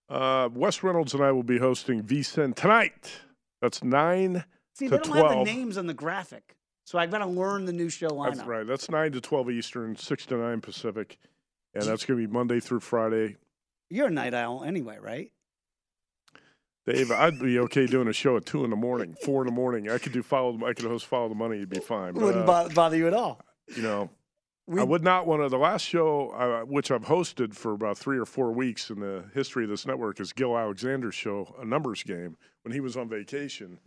[0.10, 3.12] uh, Wes Reynolds and I will be hosting VSIN tonight.
[3.63, 4.43] That's 9
[4.76, 5.28] See, to they don't 12.
[5.32, 8.36] have the names on the graphic, so I've got to learn the new show lineup.
[8.36, 8.67] That's right.
[8.67, 11.17] That's 9 to 12 Eastern, 6 to 9 Pacific.
[11.73, 13.38] And that's going to be Monday through Friday.
[13.89, 15.32] You're a night owl anyway, right?
[16.86, 19.54] Dave, I'd be okay doing a show at 2 in the morning, 4 in the
[19.54, 19.89] morning.
[19.89, 20.63] I could do follow.
[20.63, 21.58] I could host Follow the Money.
[21.58, 22.13] It'd be fine.
[22.13, 23.41] But, Wouldn't uh, bother you at all.
[23.76, 24.12] you know,
[24.65, 25.49] We- I would not want to.
[25.49, 29.26] The last show, uh, which I've hosted for about three or four weeks in the
[29.34, 33.10] history of this network, is Gill Alexander's show, a numbers game, when he was on
[33.10, 33.80] vacation.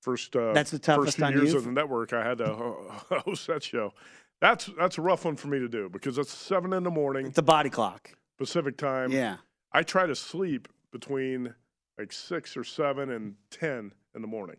[0.00, 2.12] First, uh, That's the first toughest few years of the network.
[2.12, 2.46] I had to
[3.24, 3.92] host that show.
[4.40, 7.26] That's that's a rough one for me to do because it's seven in the morning
[7.26, 8.10] It's a body clock.
[8.38, 9.12] Pacific time.
[9.12, 9.36] Yeah.
[9.70, 11.54] I try to sleep between
[11.98, 14.56] like six or seven and ten in the morning.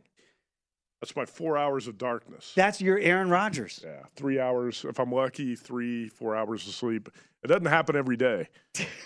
[1.04, 2.54] That's my four hours of darkness.
[2.56, 3.82] That's your Aaron Rodgers.
[3.84, 4.86] Yeah, three hours.
[4.88, 7.10] If I'm lucky, three, four hours of sleep.
[7.44, 8.48] It doesn't happen every day,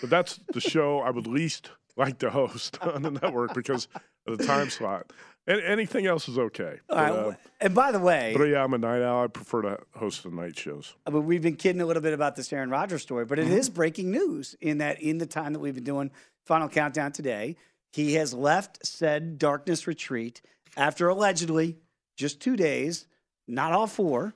[0.00, 3.88] but that's the show I would least like to host on the network because
[4.28, 5.12] of the time slot.
[5.48, 6.78] And anything else is okay.
[6.88, 7.10] Right.
[7.10, 9.24] But, uh, and by the way, but yeah, I'm a night owl.
[9.24, 10.94] I prefer to host the night shows.
[11.04, 13.48] I mean, we've been kidding a little bit about this Aaron Rodgers story, but it
[13.48, 13.74] is Mhm.
[13.74, 16.12] breaking news in that in the time that we've been doing
[16.46, 17.56] Final Countdown today,
[17.90, 20.42] he has left said darkness retreat
[20.76, 21.78] after allegedly
[22.18, 23.06] just two days,
[23.46, 24.34] not all four.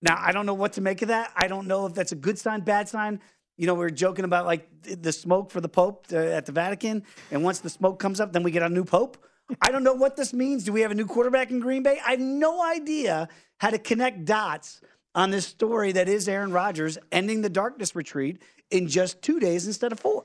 [0.00, 1.30] Now, I don't know what to make of that.
[1.36, 3.20] I don't know if that's a good sign, bad sign.
[3.56, 6.52] You know, we are joking about like the smoke for the Pope uh, at the
[6.52, 9.18] Vatican, and once the smoke comes up, then we get a new Pope.
[9.60, 10.64] I don't know what this means.
[10.64, 12.00] Do we have a new quarterback in Green Bay?
[12.04, 14.80] I have no idea how to connect dots
[15.14, 19.66] on this story that is Aaron Rodgers ending the darkness retreat in just two days
[19.66, 20.24] instead of four.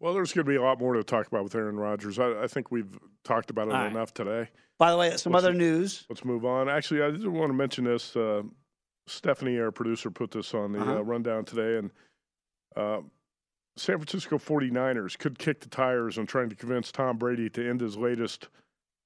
[0.00, 2.18] Well, there's going to be a lot more to talk about with Aaron Rodgers.
[2.18, 3.90] I, I think we've talked about it All right.
[3.90, 4.48] enough today.
[4.78, 6.06] By the way, some Let's- other news.
[6.08, 6.68] Let's move on.
[6.68, 8.14] Actually, I did want to mention this.
[8.16, 8.42] Uh,
[9.06, 10.98] Stephanie, our producer, put this on the Uh-huh.
[10.98, 11.90] uh, rundown today, and
[12.76, 13.00] uh,
[13.76, 17.80] San Francisco 49ers could kick the tires on trying to convince Tom Brady to end
[17.80, 18.48] his latest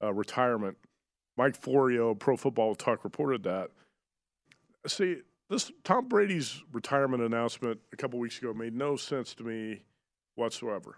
[0.03, 0.77] uh, retirement.
[1.37, 3.71] Mike Florio, Pro Football Talk, reported that.
[4.85, 9.81] See, this Tom Brady's retirement announcement a couple weeks ago made no sense to me
[10.35, 10.97] whatsoever.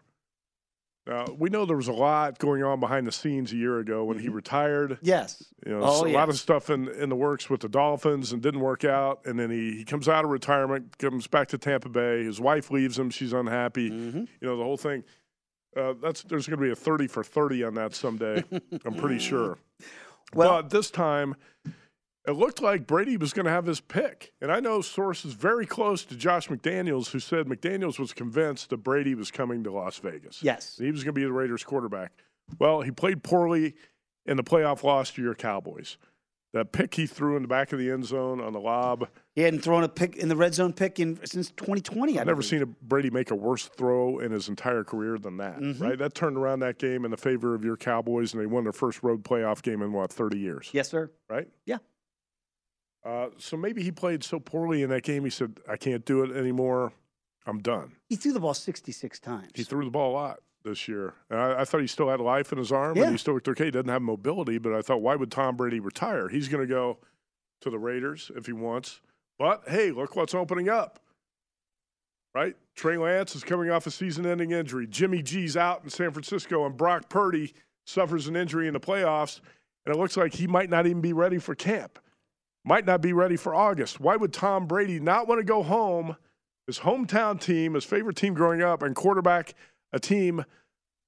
[1.07, 4.03] Now we know there was a lot going on behind the scenes a year ago
[4.03, 4.97] when he retired.
[5.01, 5.43] Yes.
[5.65, 8.41] You know, Oh, a lot of stuff in in the works with the Dolphins and
[8.41, 9.21] didn't work out.
[9.25, 12.23] And then he, he comes out of retirement, comes back to Tampa Bay.
[12.23, 13.91] His wife leaves him; she's unhappy.
[13.91, 14.17] Mm-hmm.
[14.19, 15.03] You know, the whole thing.
[15.77, 18.43] Uh, that's there's going to be a thirty for thirty on that someday.
[18.85, 19.57] I'm pretty sure.
[20.33, 21.35] Well- but this time,
[22.27, 24.33] it looked like Brady was going to have his pick.
[24.41, 28.77] And I know sources very close to Josh McDaniels who said McDaniels was convinced that
[28.77, 30.41] Brady was coming to Las Vegas.
[30.41, 30.77] Yes.
[30.77, 32.11] He was going to be the Raiders quarterback.
[32.59, 33.75] Well, he played poorly
[34.25, 35.97] in the playoff loss to your Cowboys.
[36.53, 39.09] That pick he threw in the back of the end zone on the lob.
[39.33, 42.17] He hadn't thrown a pick in the red zone pick in since 2020.
[42.17, 42.45] I I've never believe.
[42.49, 45.59] seen a Brady make a worse throw in his entire career than that.
[45.59, 45.81] Mhm.
[45.81, 45.97] Right?
[45.99, 48.71] That turned around that game in the favor of your Cowboys, and they won their
[48.71, 50.69] first road playoff game in what 30 years.
[50.71, 51.11] Yes, sir.
[51.29, 51.49] Right?
[51.65, 51.79] Yeah.
[53.05, 55.23] Uh, so maybe he played so poorly in that game.
[55.23, 56.91] He said, "I can't do it anymore.
[57.45, 59.51] I'm done." He threw the ball 66 times.
[59.53, 61.13] He threw the ball a lot this year.
[61.29, 63.03] And I, I thought he still had life in his arm, Yeah.
[63.03, 63.65] and he still looked okay.
[63.65, 66.27] He doesn't have mobility, but I thought, why would Tom Brady retire?
[66.27, 66.97] He's going to go
[67.61, 69.01] to the Raiders if he wants.
[69.37, 70.99] But hey, look what's opening up.
[72.33, 72.55] Right?
[72.75, 74.87] Trey Lance is coming off a season ending injury.
[74.87, 77.53] Jimmy G's out in San Francisco, and Brock Purdy
[77.85, 79.39] suffers an injury in the playoffs.
[79.85, 81.99] And it looks like he might not even be ready for camp,
[82.65, 83.99] might not be ready for August.
[83.99, 86.17] Why would Tom Brady not want to go home,
[86.67, 89.53] his hometown team, his favorite team growing up, and quarterback
[89.93, 90.43] a team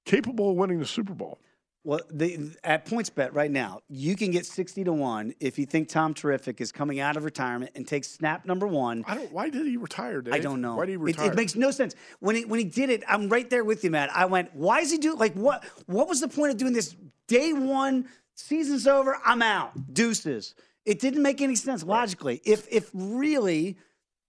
[0.06, 1.40] capable of winning the Super Bowl?
[1.84, 5.88] Well, the, at PointsBet right now, you can get 60 to 1 if you think
[5.88, 9.06] Tom Terrific is coming out of retirement and takes snap number one.
[9.08, 10.34] I don't, why did he retire, Dave?
[10.34, 10.76] I don't know.
[10.76, 11.32] Why did he It- retire?
[11.32, 11.96] It, makes no sense.
[12.20, 14.10] When he when he did it, I'm right there with you, Matt.
[14.14, 16.94] I went, why is he doing like what what was the point of doing this
[17.28, 19.94] day one, season's over, I'm out.
[19.94, 20.56] Deuces.
[20.88, 22.42] It didn't make any sense logically.
[22.46, 23.78] If if really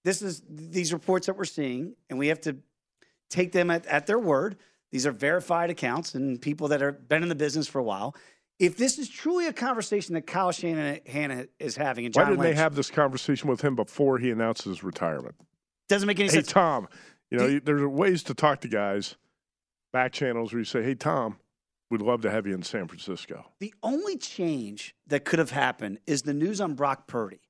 [0.04, 2.56] this is these reports that we're seeing, and we have to
[3.30, 4.56] take them at, at their word.
[4.90, 8.16] These are verified accounts and people that have been in the business for a while.
[8.58, 12.56] If this is truly a conversation that Kyle Shanahan is having, and Why didn't Lynch,
[12.56, 15.36] they have this conversation with him before he announced his retirement?
[15.88, 16.48] doesn't make any hey, sense.
[16.48, 16.88] Hey Tom,
[17.30, 19.14] you know, there's ways to talk to guys,
[19.92, 21.36] back channels where you say, hey, Tom,
[21.90, 23.46] we'd love to have you in San Francisco.
[23.60, 27.40] The only change that could have happened is the news on Brock Purdy.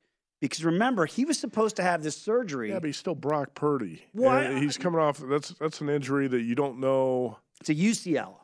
[0.40, 2.68] Because remember, he was supposed to have this surgery.
[2.70, 4.02] Yeah, but he's still Brock Purdy.
[4.12, 7.38] Why- he's coming off, that's, that's an injury that you don't know.
[7.60, 8.36] It's a UCL.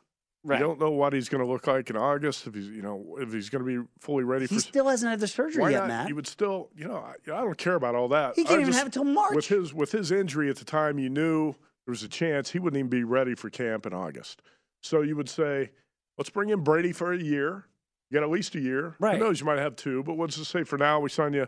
[0.47, 0.61] Right.
[0.61, 3.17] You don't know what he's going to look like in August, if he's, you know,
[3.19, 5.71] if he's going to be fully ready He for still hasn't had the surgery Why
[5.71, 5.89] yet, not?
[5.89, 6.09] Matt.
[6.09, 8.35] You would still, you know, I, I don't care about all that.
[8.35, 9.35] He can't even just- have it till March.
[9.35, 11.53] With his with his injury at the time, you knew
[11.87, 14.43] there was a chance he wouldn't even be ready for camp in August.
[14.83, 15.71] So you would say,
[16.19, 17.67] let's bring in Brady for a year.
[18.11, 18.97] You got at least a year.
[19.01, 19.19] Right.
[19.19, 19.41] Who knows?
[19.41, 21.47] You might have two, but let's just say for now we sign you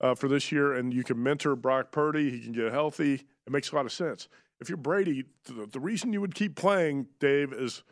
[0.00, 2.30] uh, for this year, and you can mentor Brock Purdy.
[2.30, 3.14] He can get healthy.
[3.14, 4.28] It makes a lot of sense.
[4.60, 7.82] If you're Brady, the, the reason you would keep playing, Dave, is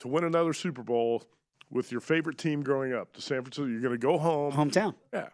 [0.00, 1.24] to win another Super Bowl
[1.70, 3.66] with your favorite team growing up, the San Francisco.
[3.66, 4.52] You're going to go home.
[4.52, 4.94] Hometown.
[5.12, 5.28] Yeah.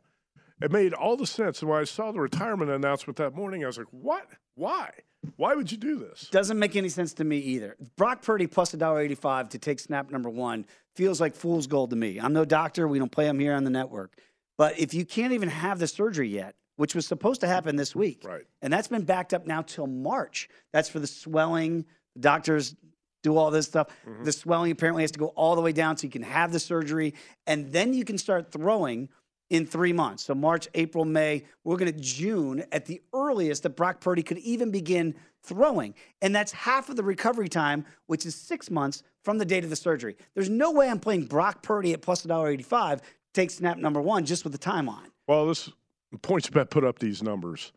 [0.61, 1.61] It made all the sense.
[1.61, 4.27] And when I saw the retirement announcement that morning, I was like, what?
[4.55, 4.91] Why?
[5.37, 6.29] Why would you do this?
[6.31, 7.77] Doesn't make any sense to me either.
[7.97, 10.65] Brock Purdy plus $1.85 to take snap number one
[10.95, 12.19] feels like fool's gold to me.
[12.19, 12.89] I'm no doctor.
[12.89, 14.17] We don't play him here on the network.
[14.57, 17.95] But if you can't even have the surgery yet, which was supposed to happen this
[17.95, 18.45] week, Right.
[18.63, 21.85] and that's been backed up now till March, that's for the swelling.
[22.19, 22.75] Doctors
[23.23, 23.89] do all this stuff.
[24.09, 24.25] Mm-hmm.
[24.25, 26.61] The swelling apparently has to go all the way down so you can have the
[26.61, 27.13] surgery,
[27.47, 29.09] and then you can start throwing
[29.51, 30.25] in three months.
[30.25, 31.45] So March, April, May.
[31.65, 36.35] We're going to June at the earliest that Brock Purdy could even begin throwing, and
[36.35, 39.77] that's half of the recovery time, which is six months from the date of the
[39.77, 40.17] surgery.
[40.35, 43.01] There's no way I'm playing Brock Purdy at plus $1.85.
[43.33, 45.05] Take snap number one just with the time on.
[45.29, 45.71] Well, this
[46.17, 47.73] PointsBet put up these numbers,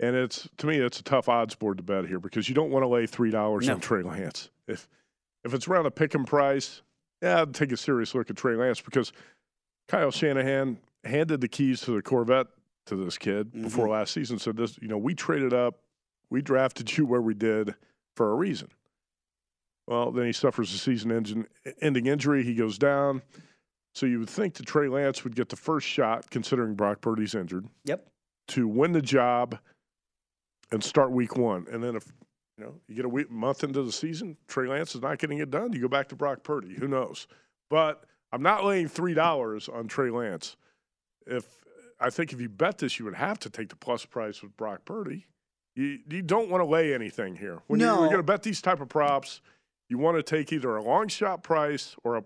[0.00, 2.70] and it's to me it's a tough odds board to bet here because you don't
[2.70, 3.74] want to lay three dollars No.
[3.74, 4.50] on Trey Lance.
[4.66, 4.88] If
[5.44, 6.82] if it's around a pick and price,
[7.22, 9.12] yeah, I'd take a serious look at Trey Lance because
[9.86, 10.78] Kyle Shanahan
[11.08, 12.46] handed the keys to the Corvette
[12.86, 13.62] to this kid mm-hmm.
[13.62, 14.38] before last season.
[14.38, 15.80] Said this, you know, we traded up,
[16.30, 17.74] we drafted you where we did
[18.14, 18.68] for a reason.
[19.86, 21.46] Well, then he suffers a season engine,
[21.80, 22.42] ending injury.
[22.42, 23.22] He goes down.
[23.94, 27.34] So you would think that Trey Lance would get the first shot, considering Brock Purdy's
[27.34, 28.06] injured, Yep.
[28.48, 29.58] to win the job
[30.70, 31.66] and start week one.
[31.70, 32.06] And then if
[32.58, 35.38] you know you get a week, month into the season, Trey Lance is not getting
[35.38, 36.74] it done, you go back to Brock Purdy.
[36.74, 37.26] Who knows?
[37.70, 40.56] But I'm not laying three dollars on Trey Lance.
[41.28, 41.46] If
[42.00, 44.56] I think if you bet this, you would have to take the plus price with
[44.56, 45.26] Brock Purdy.
[45.74, 47.60] You you don't want to lay anything here.
[47.66, 48.00] When you're, No.
[48.00, 49.40] you're going to bet these type of props,
[49.88, 52.24] you want to take either a long shot price or a,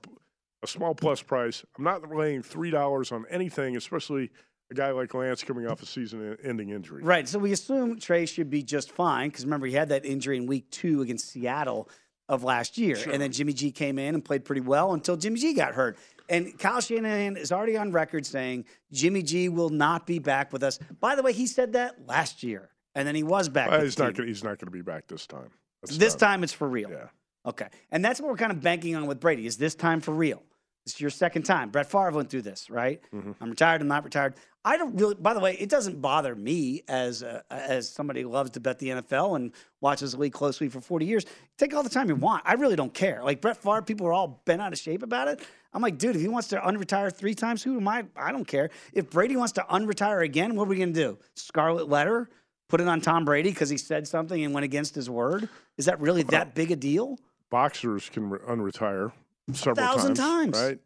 [0.63, 1.65] a small plus price.
[1.77, 4.31] I'm not laying three dollars on anything, especially
[4.71, 7.03] a guy like Lance coming off a season-ending injury.
[7.03, 7.29] Right.
[7.29, 10.47] So we assume Trey should be just fine because remember he had that injury in
[10.47, 11.91] week two against Seattle
[12.29, 15.39] of last year, and then Jimmy G came in and played pretty well until Jimmy
[15.41, 15.99] G got hurt.
[16.33, 20.63] And Kyle Shanahan is already on record saying Jimmy G will not be back with
[20.63, 20.79] us.
[20.99, 23.71] By the way, he said that last year, and then he was back.
[23.71, 25.51] Well, he's not gonna, he's not going to be back this time.
[25.83, 26.31] That's This done.
[26.31, 26.91] time it's for real.
[26.91, 27.09] Yeah.
[27.47, 27.67] Okay.
[27.91, 29.47] And that's what we're kind of banking on with Brady.
[29.47, 30.43] Is this time for real?
[30.87, 31.71] This is your second time.
[31.71, 33.01] Brett Favre went through this, right?
[33.15, 33.33] Mm-hmm.
[33.41, 33.83] I'm retired.
[33.83, 34.35] I'm not retired.
[34.65, 35.15] I don't really.
[35.17, 38.79] By the way, it doesn't bother me as a, as somebody who loves to bet
[38.79, 41.27] the NFL and watches the league closely for 40 years.
[41.59, 42.43] Take all the time you want.
[42.47, 43.23] I really don't care.
[43.23, 45.43] Like Brett Favre, people are all bent out of shape about it.
[45.73, 48.05] I'm like, dude, if he wants to unretire three times, who am I?
[48.17, 48.71] I don't care.
[48.93, 51.19] If Brady wants to unretire again, what are we gonna do?
[51.35, 52.29] Scarlet letter?
[52.69, 55.49] Put it on Tom Brady because he said something and went against his word?
[55.77, 57.19] Is that really that big a deal?
[57.53, 59.13] boxers can re- unretire
[59.53, 60.59] several thousand times, times.
[60.59, 60.79] right?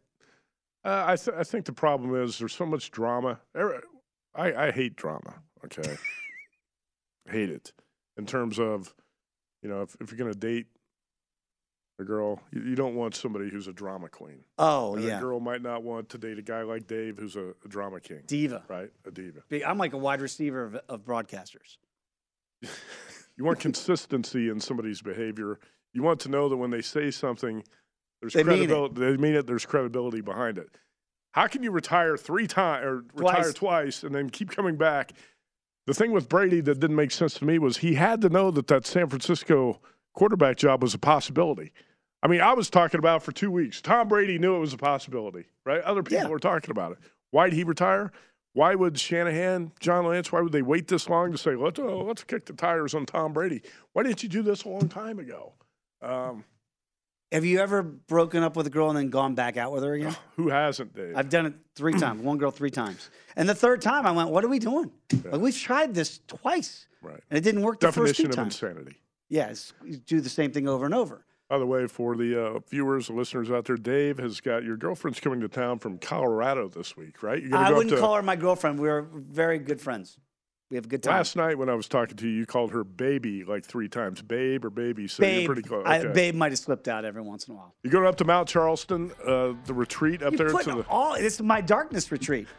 [0.83, 3.39] Uh, I, th- I think the problem is there's so much drama.
[4.35, 5.33] I, I hate drama.
[5.65, 5.95] Okay,
[7.29, 7.71] hate it
[8.17, 8.93] in terms of
[9.63, 10.67] you know if, if you're going to date
[11.99, 14.39] a girl, you, you don't want somebody who's a drama queen.
[14.57, 17.35] Oh And yeah, a girl might not want to date a guy like Dave who's
[17.35, 18.63] a, a drama king, diva.
[18.67, 18.89] right?
[19.05, 19.41] A diva.
[19.65, 21.77] I'm like a wide receiver of, of broadcasters.
[23.37, 25.59] You want consistency in somebody's behavior.
[25.93, 27.63] You want to know that when they say something,
[28.19, 28.95] there's They mean it.
[28.95, 29.45] They mean it.
[29.45, 30.69] There's credibility behind it.
[31.33, 33.53] How can you retire three times or retire Twice.
[33.53, 35.13] twice and then keep coming back?
[35.85, 38.49] The thing with Brady that didn't make sense to me was he had to know
[38.51, 39.79] that that San Francisco
[40.17, 41.71] quarterback job was a possibility.
[42.23, 43.81] I mean, I was talking about it for two weeks.
[43.81, 45.79] Tom Brady knew it was a possibility, right?
[45.83, 46.29] Other people Yeah.
[46.29, 46.97] were talking about it.
[47.29, 48.11] Why did he retire?
[48.53, 52.01] Why would Shanahan, John Lance, why would they wait this long to say, let's, oh,
[52.01, 53.61] let's kick the tires on Tom Brady?
[53.93, 55.53] Why didn't you do this a long time ago?
[56.01, 56.43] Um,
[57.31, 59.93] Have you ever broken up with a girl and then gone back out with her
[59.93, 60.15] again?
[60.35, 61.15] who hasn't, Dave?
[61.15, 62.23] I've done it three times.
[62.23, 64.89] One girl three times, and the third time I went, "What are we doing?
[65.25, 67.19] Like we've tried this twice, right.
[67.29, 68.97] and it didn't work the first two times." Definition of insanity.
[69.29, 71.25] Yes, you do the same thing over and over.
[71.49, 74.75] By the way, for the uh, viewers, the listeners out there, Dave has got your
[74.75, 77.41] girlfriend's coming to town from Colorado this week, right?
[77.41, 78.79] You're I go wouldn't to- call her my girlfriend.
[78.79, 80.17] We're very good friends.
[80.69, 81.13] We have a good time.
[81.15, 84.21] Last night when I was talking to you, you called her baby like three times,
[84.21, 85.07] babe or baby.
[85.07, 85.83] So babe, you're pretty close.
[85.85, 87.73] I, babe might have slipped out every once in a while.
[87.83, 90.85] You're going up to Mount Charleston, uh, the retreat up You there to the.
[90.89, 91.13] all.
[91.13, 92.49] It's my darkness retreat.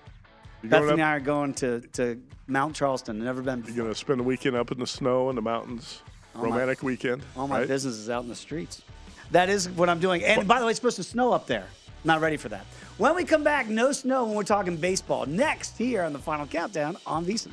[0.65, 3.23] Bethany and I are going to, to Mount Charleston.
[3.23, 3.63] Never been.
[3.67, 6.01] you're going to spend the weekend up in the snow in the mountains.
[6.39, 7.23] All my- Romantic weekend.
[7.37, 7.69] All my right?
[7.69, 8.83] business is out in the streets.
[9.33, 10.23] That is what I'm doing.
[10.25, 11.67] And by the way, it's supposed to snow up there.
[12.05, 12.65] Not ready for that.
[12.97, 15.27] When we come back, no snow when we're talking baseball.
[15.27, 17.53] Next, here on the final countdown on VSiN.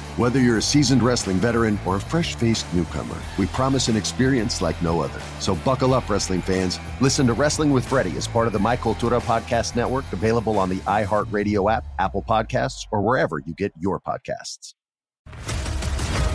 [0.17, 4.61] Whether you're a seasoned wrestling veteran or a fresh faced newcomer, we promise an experience
[4.61, 5.21] like no other.
[5.39, 6.79] So buckle up, wrestling fans.
[6.99, 10.67] Listen to Wrestling with Freddie as part of the My Cultura Podcast Network, available on
[10.67, 14.73] the iHeartRadio app, Apple Podcasts, or wherever you get your podcasts.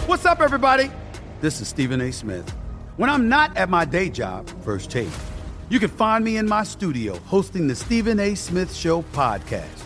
[0.08, 0.90] What's up, everybody?
[1.42, 2.10] This is Stephen A.
[2.12, 2.48] Smith.
[2.96, 5.10] When I'm not at my day job, First Take,
[5.68, 8.36] you can find me in my studio hosting the Stephen A.
[8.36, 9.85] Smith Show podcast.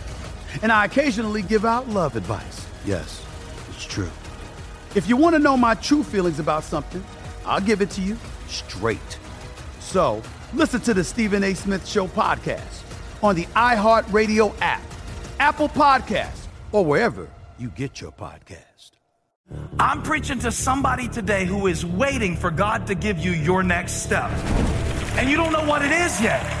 [0.61, 2.67] And I occasionally give out love advice.
[2.85, 3.25] Yes,
[3.69, 4.09] it's true.
[4.95, 7.03] If you want to know my true feelings about something,
[7.45, 9.17] I'll give it to you straight.
[9.79, 10.21] So
[10.53, 11.53] listen to the Stephen A.
[11.53, 12.83] Smith Show podcast
[13.23, 14.83] on the iHeartRadio app,
[15.39, 18.91] Apple Podcasts, or wherever you get your podcast.
[19.79, 24.03] I'm preaching to somebody today who is waiting for God to give you your next
[24.03, 24.29] step.
[25.17, 26.60] And you don't know what it is yet.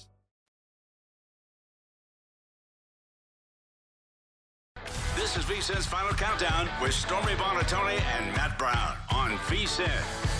[5.33, 9.87] This is VSIN's Final Countdown with Stormy Buonantony and Matt Brown on VSIN,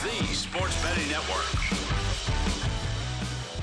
[0.04, 1.46] the sports betting network.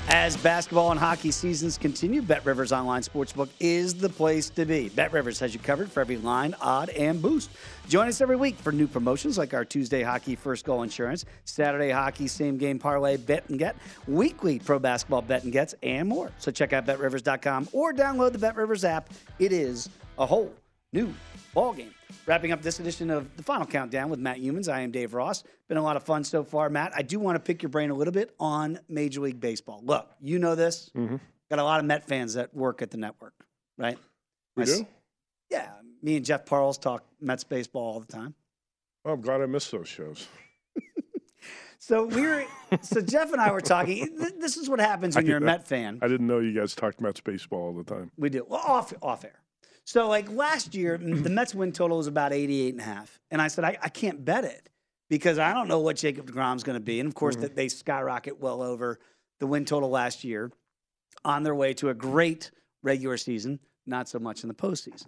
[0.07, 4.89] As basketball and hockey seasons continue, Bet Rivers Online Sportsbook is the place to be.
[4.89, 7.51] Bet Rivers has you covered for every line, odd, and boost.
[7.87, 11.91] Join us every week for new promotions like our Tuesday hockey first goal insurance, Saturday
[11.91, 13.75] hockey same game parlay bet and get,
[14.07, 16.31] weekly pro basketball bet and gets, and more.
[16.39, 19.11] So check out betrivers.com or download the Bet Rivers app.
[19.37, 20.51] It is a whole
[20.93, 21.13] new
[21.53, 21.93] ball game.
[22.25, 25.43] Wrapping up this edition of the Final Countdown with Matt Youmans, I am Dave Ross.
[25.67, 26.91] Been a lot of fun so far, Matt.
[26.95, 29.81] I do want to pick your brain a little bit on Major League Baseball.
[29.83, 30.89] Look, you know this.
[30.95, 31.17] Mm-hmm.
[31.49, 33.33] Got a lot of Met fans that work at the network,
[33.77, 33.97] right?
[34.55, 34.87] We I s- do?
[35.49, 35.69] Yeah,
[36.03, 38.35] me and Jeff Parles talk Mets baseball all the time.
[39.05, 40.27] Oh, I'm glad I missed those shows.
[41.81, 42.43] So we were,
[42.81, 44.13] so Jeff and I were talking.
[44.37, 45.97] This is what happens when you're a Met fan.
[46.01, 48.11] I didn't know you guys talked Mets baseball all the time.
[48.17, 48.45] We do.
[48.47, 49.39] Well, off off air.
[49.89, 53.19] So like last year, the Mets win total was about 88 and a half.
[53.31, 54.69] And I said, I, I can't bet it
[55.09, 56.99] because I don't know what Jacob DeGrom's going to be.
[56.99, 57.41] And of course, mm-hmm.
[57.41, 58.99] that they skyrocket well over
[59.39, 60.51] the win total last year
[61.25, 62.51] on their way to a great
[62.83, 65.07] regular season, not so much in the postseason.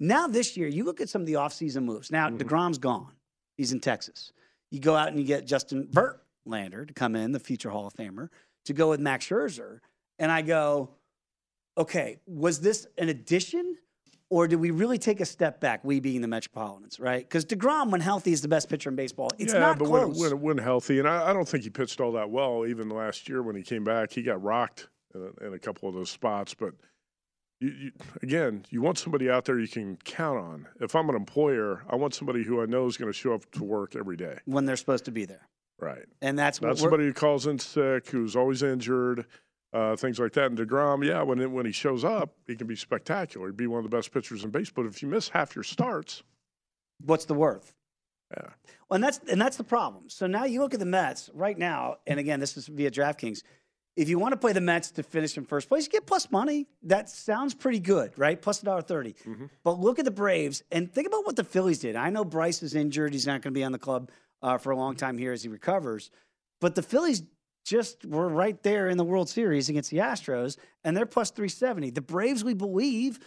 [0.00, 2.10] Now this year, you look at some of the offseason moves.
[2.10, 2.38] Now, mm-hmm.
[2.38, 3.12] DeGrom's gone.
[3.56, 4.32] He's in Texas.
[4.72, 7.94] You go out and you get Justin Verlander to come in, the future Hall of
[7.94, 8.28] Famer,
[8.64, 9.78] to go with Max Scherzer.
[10.18, 10.90] And I go,
[11.78, 13.76] okay, was this an addition
[14.28, 17.26] or do we really take a step back, we being the Metropolitans, right?
[17.26, 19.30] Because DeGrom, when healthy, is the best pitcher in baseball.
[19.38, 20.18] It's yeah, not but close.
[20.18, 22.88] When, when, when healthy, and I, I don't think he pitched all that well even
[22.88, 24.12] last year when he came back.
[24.12, 26.74] He got rocked in a, in a couple of those spots, but
[27.60, 30.66] you, you, again, you want somebody out there you can count on.
[30.80, 33.50] If I'm an employer, I want somebody who I know is going to show up
[33.52, 34.38] to work every day.
[34.44, 35.48] when they're supposed to be there.
[35.78, 36.04] Right.
[36.22, 39.26] And that's what Not somebody who calls in sick, who's always injured,
[39.72, 40.46] uh, things like that.
[40.46, 43.48] And Degrom, yeah, when it, when he shows up, he can be spectacular.
[43.48, 44.84] He'd be one of the best pitchers in baseball.
[44.84, 46.22] But if you miss half your starts,
[47.04, 47.74] What's the worth?
[48.36, 48.48] Yeah.
[48.88, 50.08] Well, and that's and that's the problem.
[50.08, 53.42] So now you look at the Mets right now, and again, this is via DraftKings.
[53.96, 56.30] If you want to play the Mets to finish in first place, you get plus
[56.30, 56.66] money.
[56.82, 58.40] That sounds pretty good, right?
[58.40, 59.14] Plus a dollar 30
[59.64, 61.96] But look at the Braves and think about what the Phillies did.
[61.96, 64.10] I know Bryce is injured; he's not going to be on the club
[64.42, 66.10] uh, for a long time here as he recovers.
[66.60, 67.22] But the Phillies
[67.66, 71.90] just were right there in the World Series against the Astros, and they're plus 370.
[71.90, 73.18] The Braves, we believe,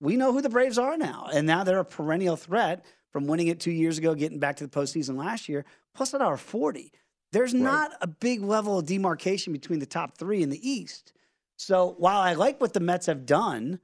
[0.00, 3.46] we know who the Braves are now, and now they're a perennial threat from winning
[3.46, 5.64] it two years ago, getting back to the postseason last year,
[5.94, 6.92] plus an hour 40.
[7.32, 11.12] There's not a big level of demarcation between the top three in the East.
[11.56, 13.78] So while I like what the Mets have done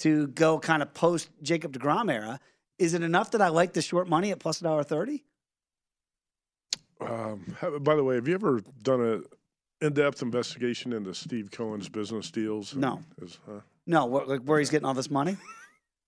[0.00, 2.40] to go kind of post Jacob DeGrom era,
[2.78, 5.22] is it enough that I like the short money at plus a dollar 30?
[7.00, 9.20] Um, by the way, have you ever done a
[9.82, 12.74] in-depth investigation into Steve Cohen's business deals?
[12.74, 13.00] No.
[13.20, 13.60] his- huh?
[13.86, 15.36] No, like where he's getting all this money?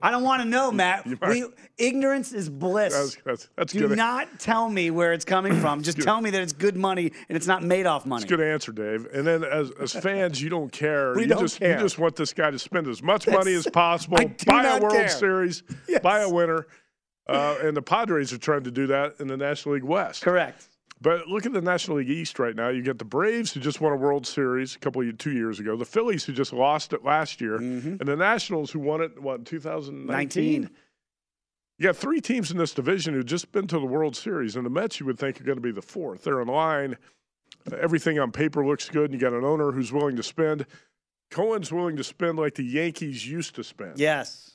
[0.01, 1.07] I don't want to know, Matt.
[1.27, 1.45] We,
[1.79, 2.93] ignorance is bliss.
[2.95, 3.97] That's, that's, that's Do good.
[3.97, 5.83] not tell me where it's coming from.
[5.83, 8.21] Just tell me that it's good money and it's not made off money.
[8.23, 9.07] That's a good answer, Dave.
[9.13, 11.15] And then as, as fans, you don't care.
[11.15, 11.73] We you don't just care.
[11.77, 14.81] you just want this guy to spend as much That's- money as possible, buy a
[14.81, 15.09] World care.
[15.09, 16.01] Series, Yes.
[16.03, 16.67] buy a winner.
[17.27, 20.23] Uh, and the Padres are trying to do that in the National League West.
[20.23, 20.69] Correct.
[21.01, 22.69] But look at the National League East right now.
[22.69, 25.61] You get the Braves who just won a World Series a couple of two years
[25.61, 27.97] ago, the Phillies who just lost it last year, mm-hmm.
[28.01, 30.63] and the Nationals who won it what in 2019.
[30.63, 30.71] 19.
[31.77, 34.65] You got three teams in this division who've just been to the World Series, and
[34.65, 36.23] the Mets you would think are going to be the fourth.
[36.23, 36.97] They're in line.
[37.81, 40.67] Everything on paper looks good, and you got an owner who's willing to spend.
[41.31, 43.99] Cohen's willing to spend like the Yankees used to spend.
[43.99, 44.53] Yes.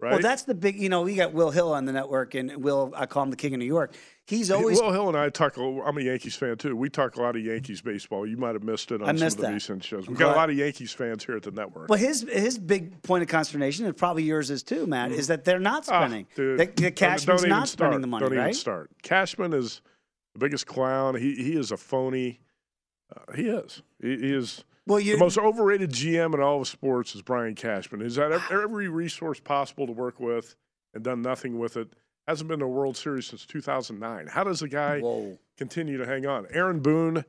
[0.00, 0.12] Right.
[0.12, 2.92] Well, that's the big, you know, we got Will Hill on the network, and Will,
[2.96, 3.96] I call him the king of New York.
[4.26, 5.56] He's always, Will Hill and I talk.
[5.56, 6.76] a- I'm a Yankees fan too.
[6.76, 8.24] We talk a lot of Yankees baseball.
[8.24, 9.52] You might have missed it on I some missed of the that.
[9.54, 10.06] recent shows.
[10.06, 11.88] I'm We got a lot of Yankees fans here at the network.
[11.88, 15.44] well, his his big point of consternation, and probably yours is too, Matt, is that
[15.44, 16.28] they're not Ah, spending.
[16.36, 18.00] dude, the, the Cashman's not spending start.
[18.00, 18.90] the money, Don't even start.
[19.02, 19.80] Cashman is
[20.34, 21.16] the biggest clown.
[21.16, 22.38] He he is a phony.
[23.16, 23.82] Uh, he is.
[24.00, 24.62] He, he is.
[24.88, 28.00] Well, you the most overrated GM in all of sports is Brian Cashman.
[28.00, 28.48] He's had ah.
[28.50, 30.56] every resource possible to work with
[30.94, 31.92] and done nothing with it.
[32.26, 34.26] Hasn't been to a World Series since 2009.
[34.28, 35.02] How does a guy
[35.58, 36.46] continue to hang on?
[36.50, 37.24] Aaron Boone,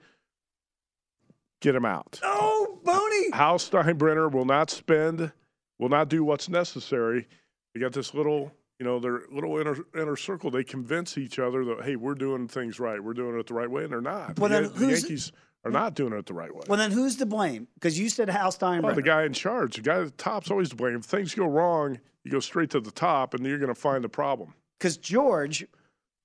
[1.62, 2.20] get him out.
[2.24, 3.32] Oh, Boney.
[3.34, 5.34] Hal Steinbrenner will not spend,
[5.78, 7.28] will not do what's necessary.
[7.74, 10.50] They got this little, you know, their little inner inner circle.
[10.50, 13.70] They convince each other that hey, we're doing things right, we're doing it the right
[13.70, 14.40] way, and they're not.
[14.40, 15.34] Well, the, then the Yankees
[15.66, 16.62] are not doing it the right way.
[16.68, 17.68] Well, then who's to blame?
[17.76, 18.84] Because you said Hal Steinbrenner.
[18.84, 20.96] Well, the guy in charge, the guy at the top's always to blame.
[20.96, 24.04] If things go wrong, you go straight to the top, and you're going to find
[24.04, 24.54] the problem.
[24.78, 25.66] because George,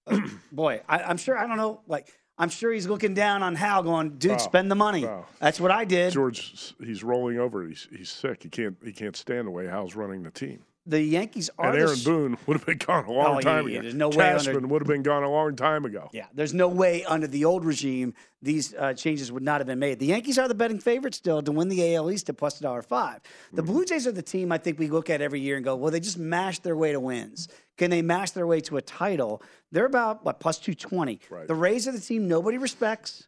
[0.07, 0.21] uh,
[0.53, 1.81] boy, I, I'm sure I don't know.
[1.87, 5.27] Like I'm sure he's looking down on Hal, going, "Dude, No, spend the money." no.
[5.41, 6.13] That's what I did.
[6.13, 7.67] George, he's rolling over.
[7.67, 8.43] He's he's sick.
[8.43, 10.63] He can't he can't stand the way Hal's running the team.
[10.87, 13.41] The Yankees are And the Aaron sh- Boone would have been gone a long Oh,
[13.41, 13.83] time yeah, ago.
[13.85, 16.11] there's no way under- Cashman would have been gone a long time ago.
[16.13, 18.13] Yeah, there's no way under the old regime
[18.43, 19.99] these uh, changes would not have been made.
[19.99, 22.83] The Yankees are the betting favorite still to win the AL East at plus dollar
[22.83, 23.21] five.
[23.55, 23.73] The Mm-hmm.
[23.73, 25.91] Blue Jays are the team I think we look at every year and go, well,
[25.91, 27.49] they just mashed their way to wins.
[27.79, 29.43] Can they mash their way to a title?
[29.73, 31.19] They're about what plus two twenty.
[31.31, 31.49] Right.
[31.49, 33.27] The Rays are the team nobody respects,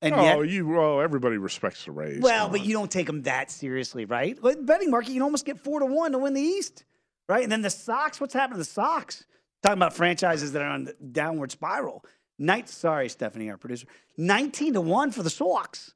[0.00, 0.48] and oh, yet.
[0.48, 2.20] you well, everybody respects the Rays.
[2.22, 2.66] Well, but on.
[2.66, 4.40] you don't take them that seriously, right?
[4.40, 6.84] Like betting market, you can almost get four to one to win the East,
[7.28, 7.42] right?
[7.42, 9.24] And then the Sox, what's happened to the Sox?
[9.62, 12.04] Talking about franchises that are on the downward spiral.
[12.38, 13.86] Night, sorry, Stephanie, our producer.
[14.18, 15.94] Nineteen to one for the Sox,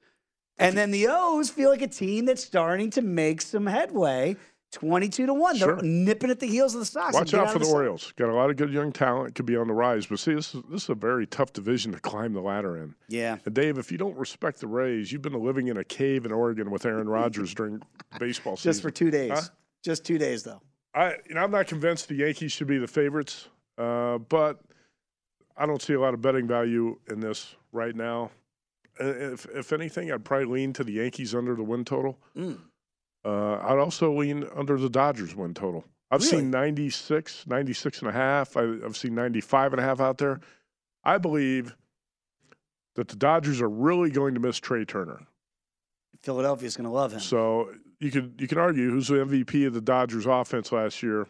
[0.58, 4.36] and then the O's feel like a team that's starting to make some headway.
[4.72, 5.76] Twenty-two to one, Sure.
[5.76, 7.14] they're nipping at the heels of the Sox.
[7.14, 8.12] Watch Get out for of the Orioles.
[8.16, 9.34] Got a lot of good young talent.
[9.34, 10.06] Could be on the rise.
[10.06, 12.94] But see, this is this is a very tough division to climb the ladder in.
[13.08, 13.38] Yeah.
[13.46, 16.32] And Dave, if you don't respect the Rays, you've been living in a cave in
[16.32, 17.80] Oregon with Aaron Rodgers during
[18.18, 18.68] baseball season.
[18.72, 19.30] Just for two days.
[19.32, 19.40] Huh?
[19.82, 20.60] Just two days, though.
[20.96, 24.60] I, you know, I'm not convinced the Yankees should be the favorites, uh, but
[25.56, 28.30] I don't see a lot of betting value in this right now.
[28.98, 32.18] If, if anything, I'd probably lean to the Yankees under the win total.
[32.34, 32.58] Mm.
[33.24, 35.84] Uh, I'd also lean under the Dodgers win total.
[36.10, 36.38] I've Really?
[36.38, 38.56] seen 96, 96 and a half.
[38.56, 40.40] I, I've seen 95 and a half out there.
[41.04, 41.76] I believe
[42.94, 45.26] that the Dodgers are really going to miss Trea Turner.
[46.22, 47.20] Philadelphia's going to love him.
[47.20, 47.70] So
[48.00, 51.26] you could you can argue who's the MVP of the Dodgers offense last year.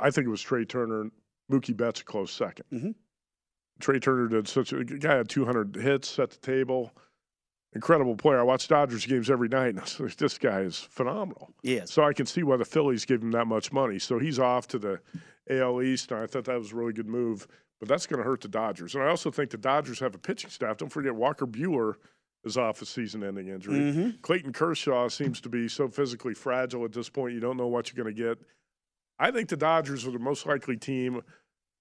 [0.00, 1.10] I think it was Trea Turner.
[1.50, 2.94] Mookie Betts a close 2nd Mhm.
[3.80, 6.92] Trea Turner did such a guy had 200 hits, at the table.
[7.72, 8.40] Incredible player.
[8.40, 9.68] I watch Dodgers games every night.
[9.76, 11.52] And I was like, this guy is phenomenal.
[11.62, 11.90] Yes.
[11.92, 13.98] So I can see why the Phillies gave him that much money.
[13.98, 15.00] So he's off to the
[15.48, 17.46] AL East, and I thought that was a really good move.
[17.80, 18.94] But that's going to hurt the Dodgers.
[18.94, 20.76] And I also think the Dodgers have a pitching staff.
[20.76, 21.94] Don't forget Walker Buehler
[22.44, 23.78] is off a season-ending injury.
[23.78, 24.22] Mhm.
[24.22, 27.34] Clayton Kershaw seems to be so physically fragile at this point.
[27.34, 28.38] You don't know what you're going to get.
[29.18, 31.20] I think the Dodgers are the most likely team.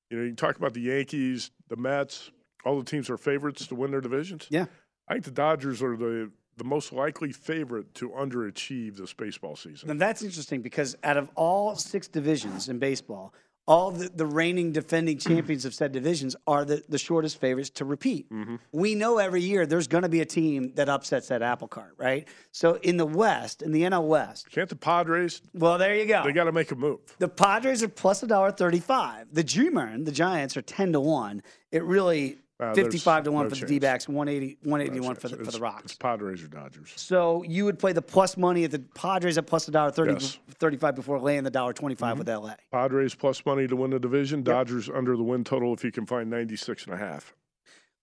[0.10, 2.32] You know, you talk about the Yankees, the Mets,
[2.66, 4.47] all the teams are favorites to win their divisions.
[4.49, 4.66] Yeah.
[5.07, 9.89] I think the Dodgers are the the most likely favorite to underachieve this baseball season.
[9.89, 13.34] And that's interesting because out of all six divisions in baseball,
[13.70, 17.86] all the, the reigning defending champions of said divisions are the, the shortest favorites to
[17.86, 18.28] repeat.
[18.32, 18.55] Mm-hmm.
[18.72, 21.93] We know every year there's going to be a team that upsets that apple cart,
[21.97, 22.28] right?
[22.51, 25.43] So in the West, in the NL West, Can't the Padres?
[25.53, 26.24] Well, there you go.
[26.24, 26.99] They got to make a move.
[27.20, 29.28] the Padres are plus a dollar thirty-five.
[29.32, 31.43] The G-Men, the Giants, are ten to one.
[31.72, 33.70] It really Uh, fifty-five to one no for the chance.
[33.70, 35.84] D-backs, 180, 181 No for the for the Rocks.
[35.86, 36.91] It's Padres or Dodgers.
[36.97, 40.14] So you would play the plus money at the Padres at plus a dollar thirty
[40.14, 40.39] Yes.
[40.55, 42.55] thirty-five before laying the dollar twenty-five with LA.
[42.72, 44.43] Padres plus money to win the division.
[44.43, 47.34] Dodgers under the win total if you can find 96 and a half.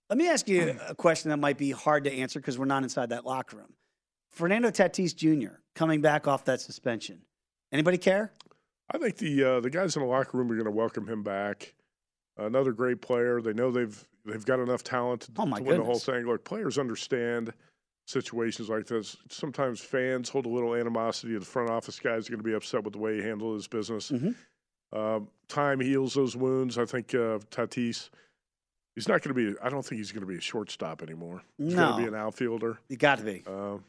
[0.08, 2.82] Let me ask you a question that might be hard to answer because we're not
[2.82, 3.74] inside that locker room.
[4.30, 5.56] Fernando Tatis Jr.
[5.74, 7.22] coming back off that suspension.
[7.72, 8.32] Anybody care?
[8.90, 11.22] I think the uh, the guys in the locker room are going to welcome him
[11.22, 11.74] back.
[12.38, 13.40] Another great player.
[13.40, 16.26] They know they've they've got enough talent to, Oh, to win the whole thing.
[16.26, 17.52] Look, players understand
[18.06, 19.16] situations like this.
[19.30, 21.36] Sometimes fans hold a little animosity.
[21.38, 23.66] The front office guys are going to be upset with the way he handled his
[23.66, 24.10] business.
[24.10, 24.98] Mm-hmm.
[24.98, 26.78] Um, time heals those wounds.
[26.78, 28.10] I think uh, Tatis.
[28.94, 29.58] He's not going to be.
[29.62, 31.42] I don't think he's going to be a shortstop anymore.
[31.58, 32.78] He's going to be an outfielder.
[32.88, 33.42] You got to be.
[33.46, 33.84] Um,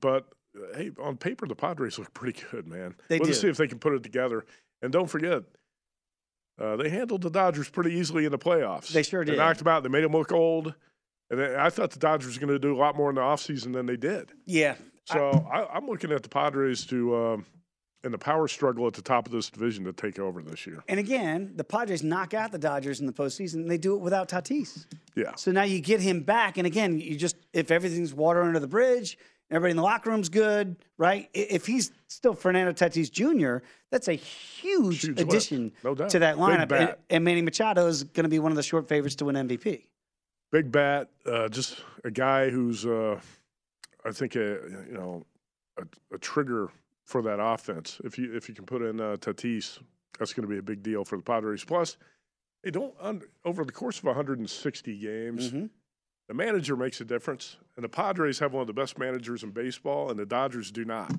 [0.00, 0.26] but
[0.56, 2.94] uh, hey, on paper, the Padres look pretty good, man.
[3.08, 3.34] They Let's do.
[3.34, 4.44] see if they can put it together.
[4.82, 5.42] And don't forget,
[6.60, 8.88] uh, they handled the Dodgers pretty easily in the playoffs.
[8.88, 9.38] They sure They did.
[9.38, 9.82] knocked them out.
[9.82, 10.74] They made them look old.
[11.30, 13.72] And I thought the Dodgers were going to do a lot more in the offseason
[13.72, 14.32] than they did.
[14.46, 14.74] Yeah.
[15.06, 17.46] So I, I'm looking at the Padres to, um,
[18.02, 20.82] in the power struggle at the top of this division, to take over this year.
[20.88, 23.54] And again, the Padres knock out the Dodgers in the postseason.
[23.54, 24.86] And they do it without Tatis.
[25.14, 25.34] Yeah.
[25.36, 28.68] So now you get him back, and again, you just if everything's water under the
[28.68, 29.18] bridge,
[29.50, 31.28] everybody in the locker room's good, right?
[31.34, 36.72] If he's still Fernando Tatis Jr., that's a huge, Huge addition no to that lineup.
[36.72, 39.36] And, and Manny Machado is going to be one of the short favorites to win
[39.36, 39.86] MVP.
[40.52, 43.20] Big bat, uh, just a guy who's, uh,
[44.04, 45.24] I think, a you know,
[45.78, 45.84] a,
[46.14, 46.70] a trigger
[47.04, 48.00] for that offense.
[48.04, 49.78] If you if you can put in uh, Tatis,
[50.18, 51.64] that's going to be a big deal for the Padres.
[51.64, 51.96] Plus,
[52.64, 55.66] they don't un, over the course of 160 games, Mm-hmm.
[56.30, 57.56] The manager makes a difference.
[57.74, 60.84] And the Padres have one of the best managers in baseball, and the Dodgers do
[60.84, 61.12] not.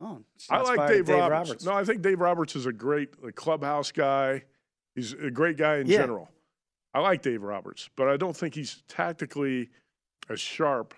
[0.00, 1.64] Oh, I like at Dave, Roberts.
[1.64, 4.42] No, I think Dave Roberts is a great clubhouse guy.
[4.96, 5.98] He's a great guy in Yeah.
[5.98, 6.28] general.
[6.92, 9.70] I like Dave Roberts, but I don't think he's tactically
[10.28, 10.94] as sharp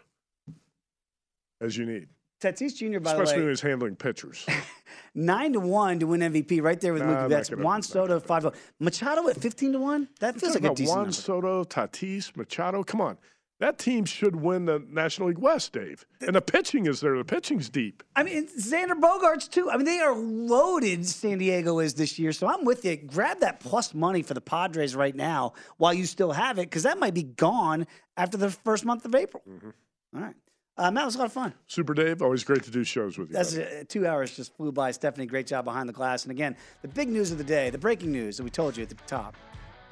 [1.61, 2.09] as you need,
[2.41, 3.01] Tatis Jr.
[3.01, 4.47] By especially the when he's handling pitchers.
[5.15, 7.51] nine to one to win MVP, right there with Nah, Mookie Betts.
[7.51, 8.59] Juan Soto five to one.
[8.81, 10.09] Machado at fifteen to one.
[10.21, 11.13] That feels like a decent Juan number.
[11.13, 12.83] Soto, Tatis, Machado.
[12.85, 13.19] Come on,
[13.61, 16.07] that team should win the National League West, Dave.
[16.21, 17.17] And the pitching is there.
[17.17, 18.03] The pitching's deep.
[18.15, 19.71] I mean, Xander Bogaerts too.
[19.71, 21.07] I mean, they are loaded.
[21.07, 22.97] San Diego is this year, so I'm with you.
[22.97, 26.85] Grab that plus money for the Padres right now while you still have it, because
[26.85, 27.87] that might be gone
[28.17, 29.43] after the first month of April.
[29.49, 29.71] Mm-hmm.
[30.15, 30.35] All right,
[30.77, 31.53] uh, Matt it was a lot of fun.
[31.67, 33.35] Super Dave, always great to do shows with you.
[33.35, 34.93] That's uh, two hours just flew by.
[34.93, 36.23] Stephanie, great job behind the glass.
[36.23, 38.85] And again, the big news of the day, the breaking news that we told you
[38.85, 39.37] at the top: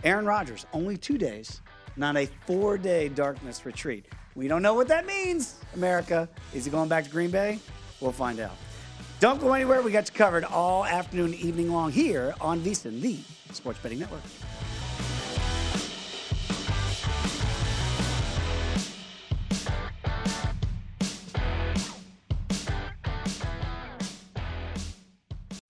[0.04, 1.60] Aaron Rodgers, only two days,
[1.96, 4.06] not a four-day darkness retreat.
[4.34, 5.56] We don't know what that means.
[5.74, 7.58] America, is he going back to Green Bay?
[8.00, 8.56] We'll find out.
[9.18, 9.80] Don't go anywhere.
[9.80, 13.18] We got you covered all afternoon, evening long here on VSiN, the
[13.54, 14.20] Sports Betting Network.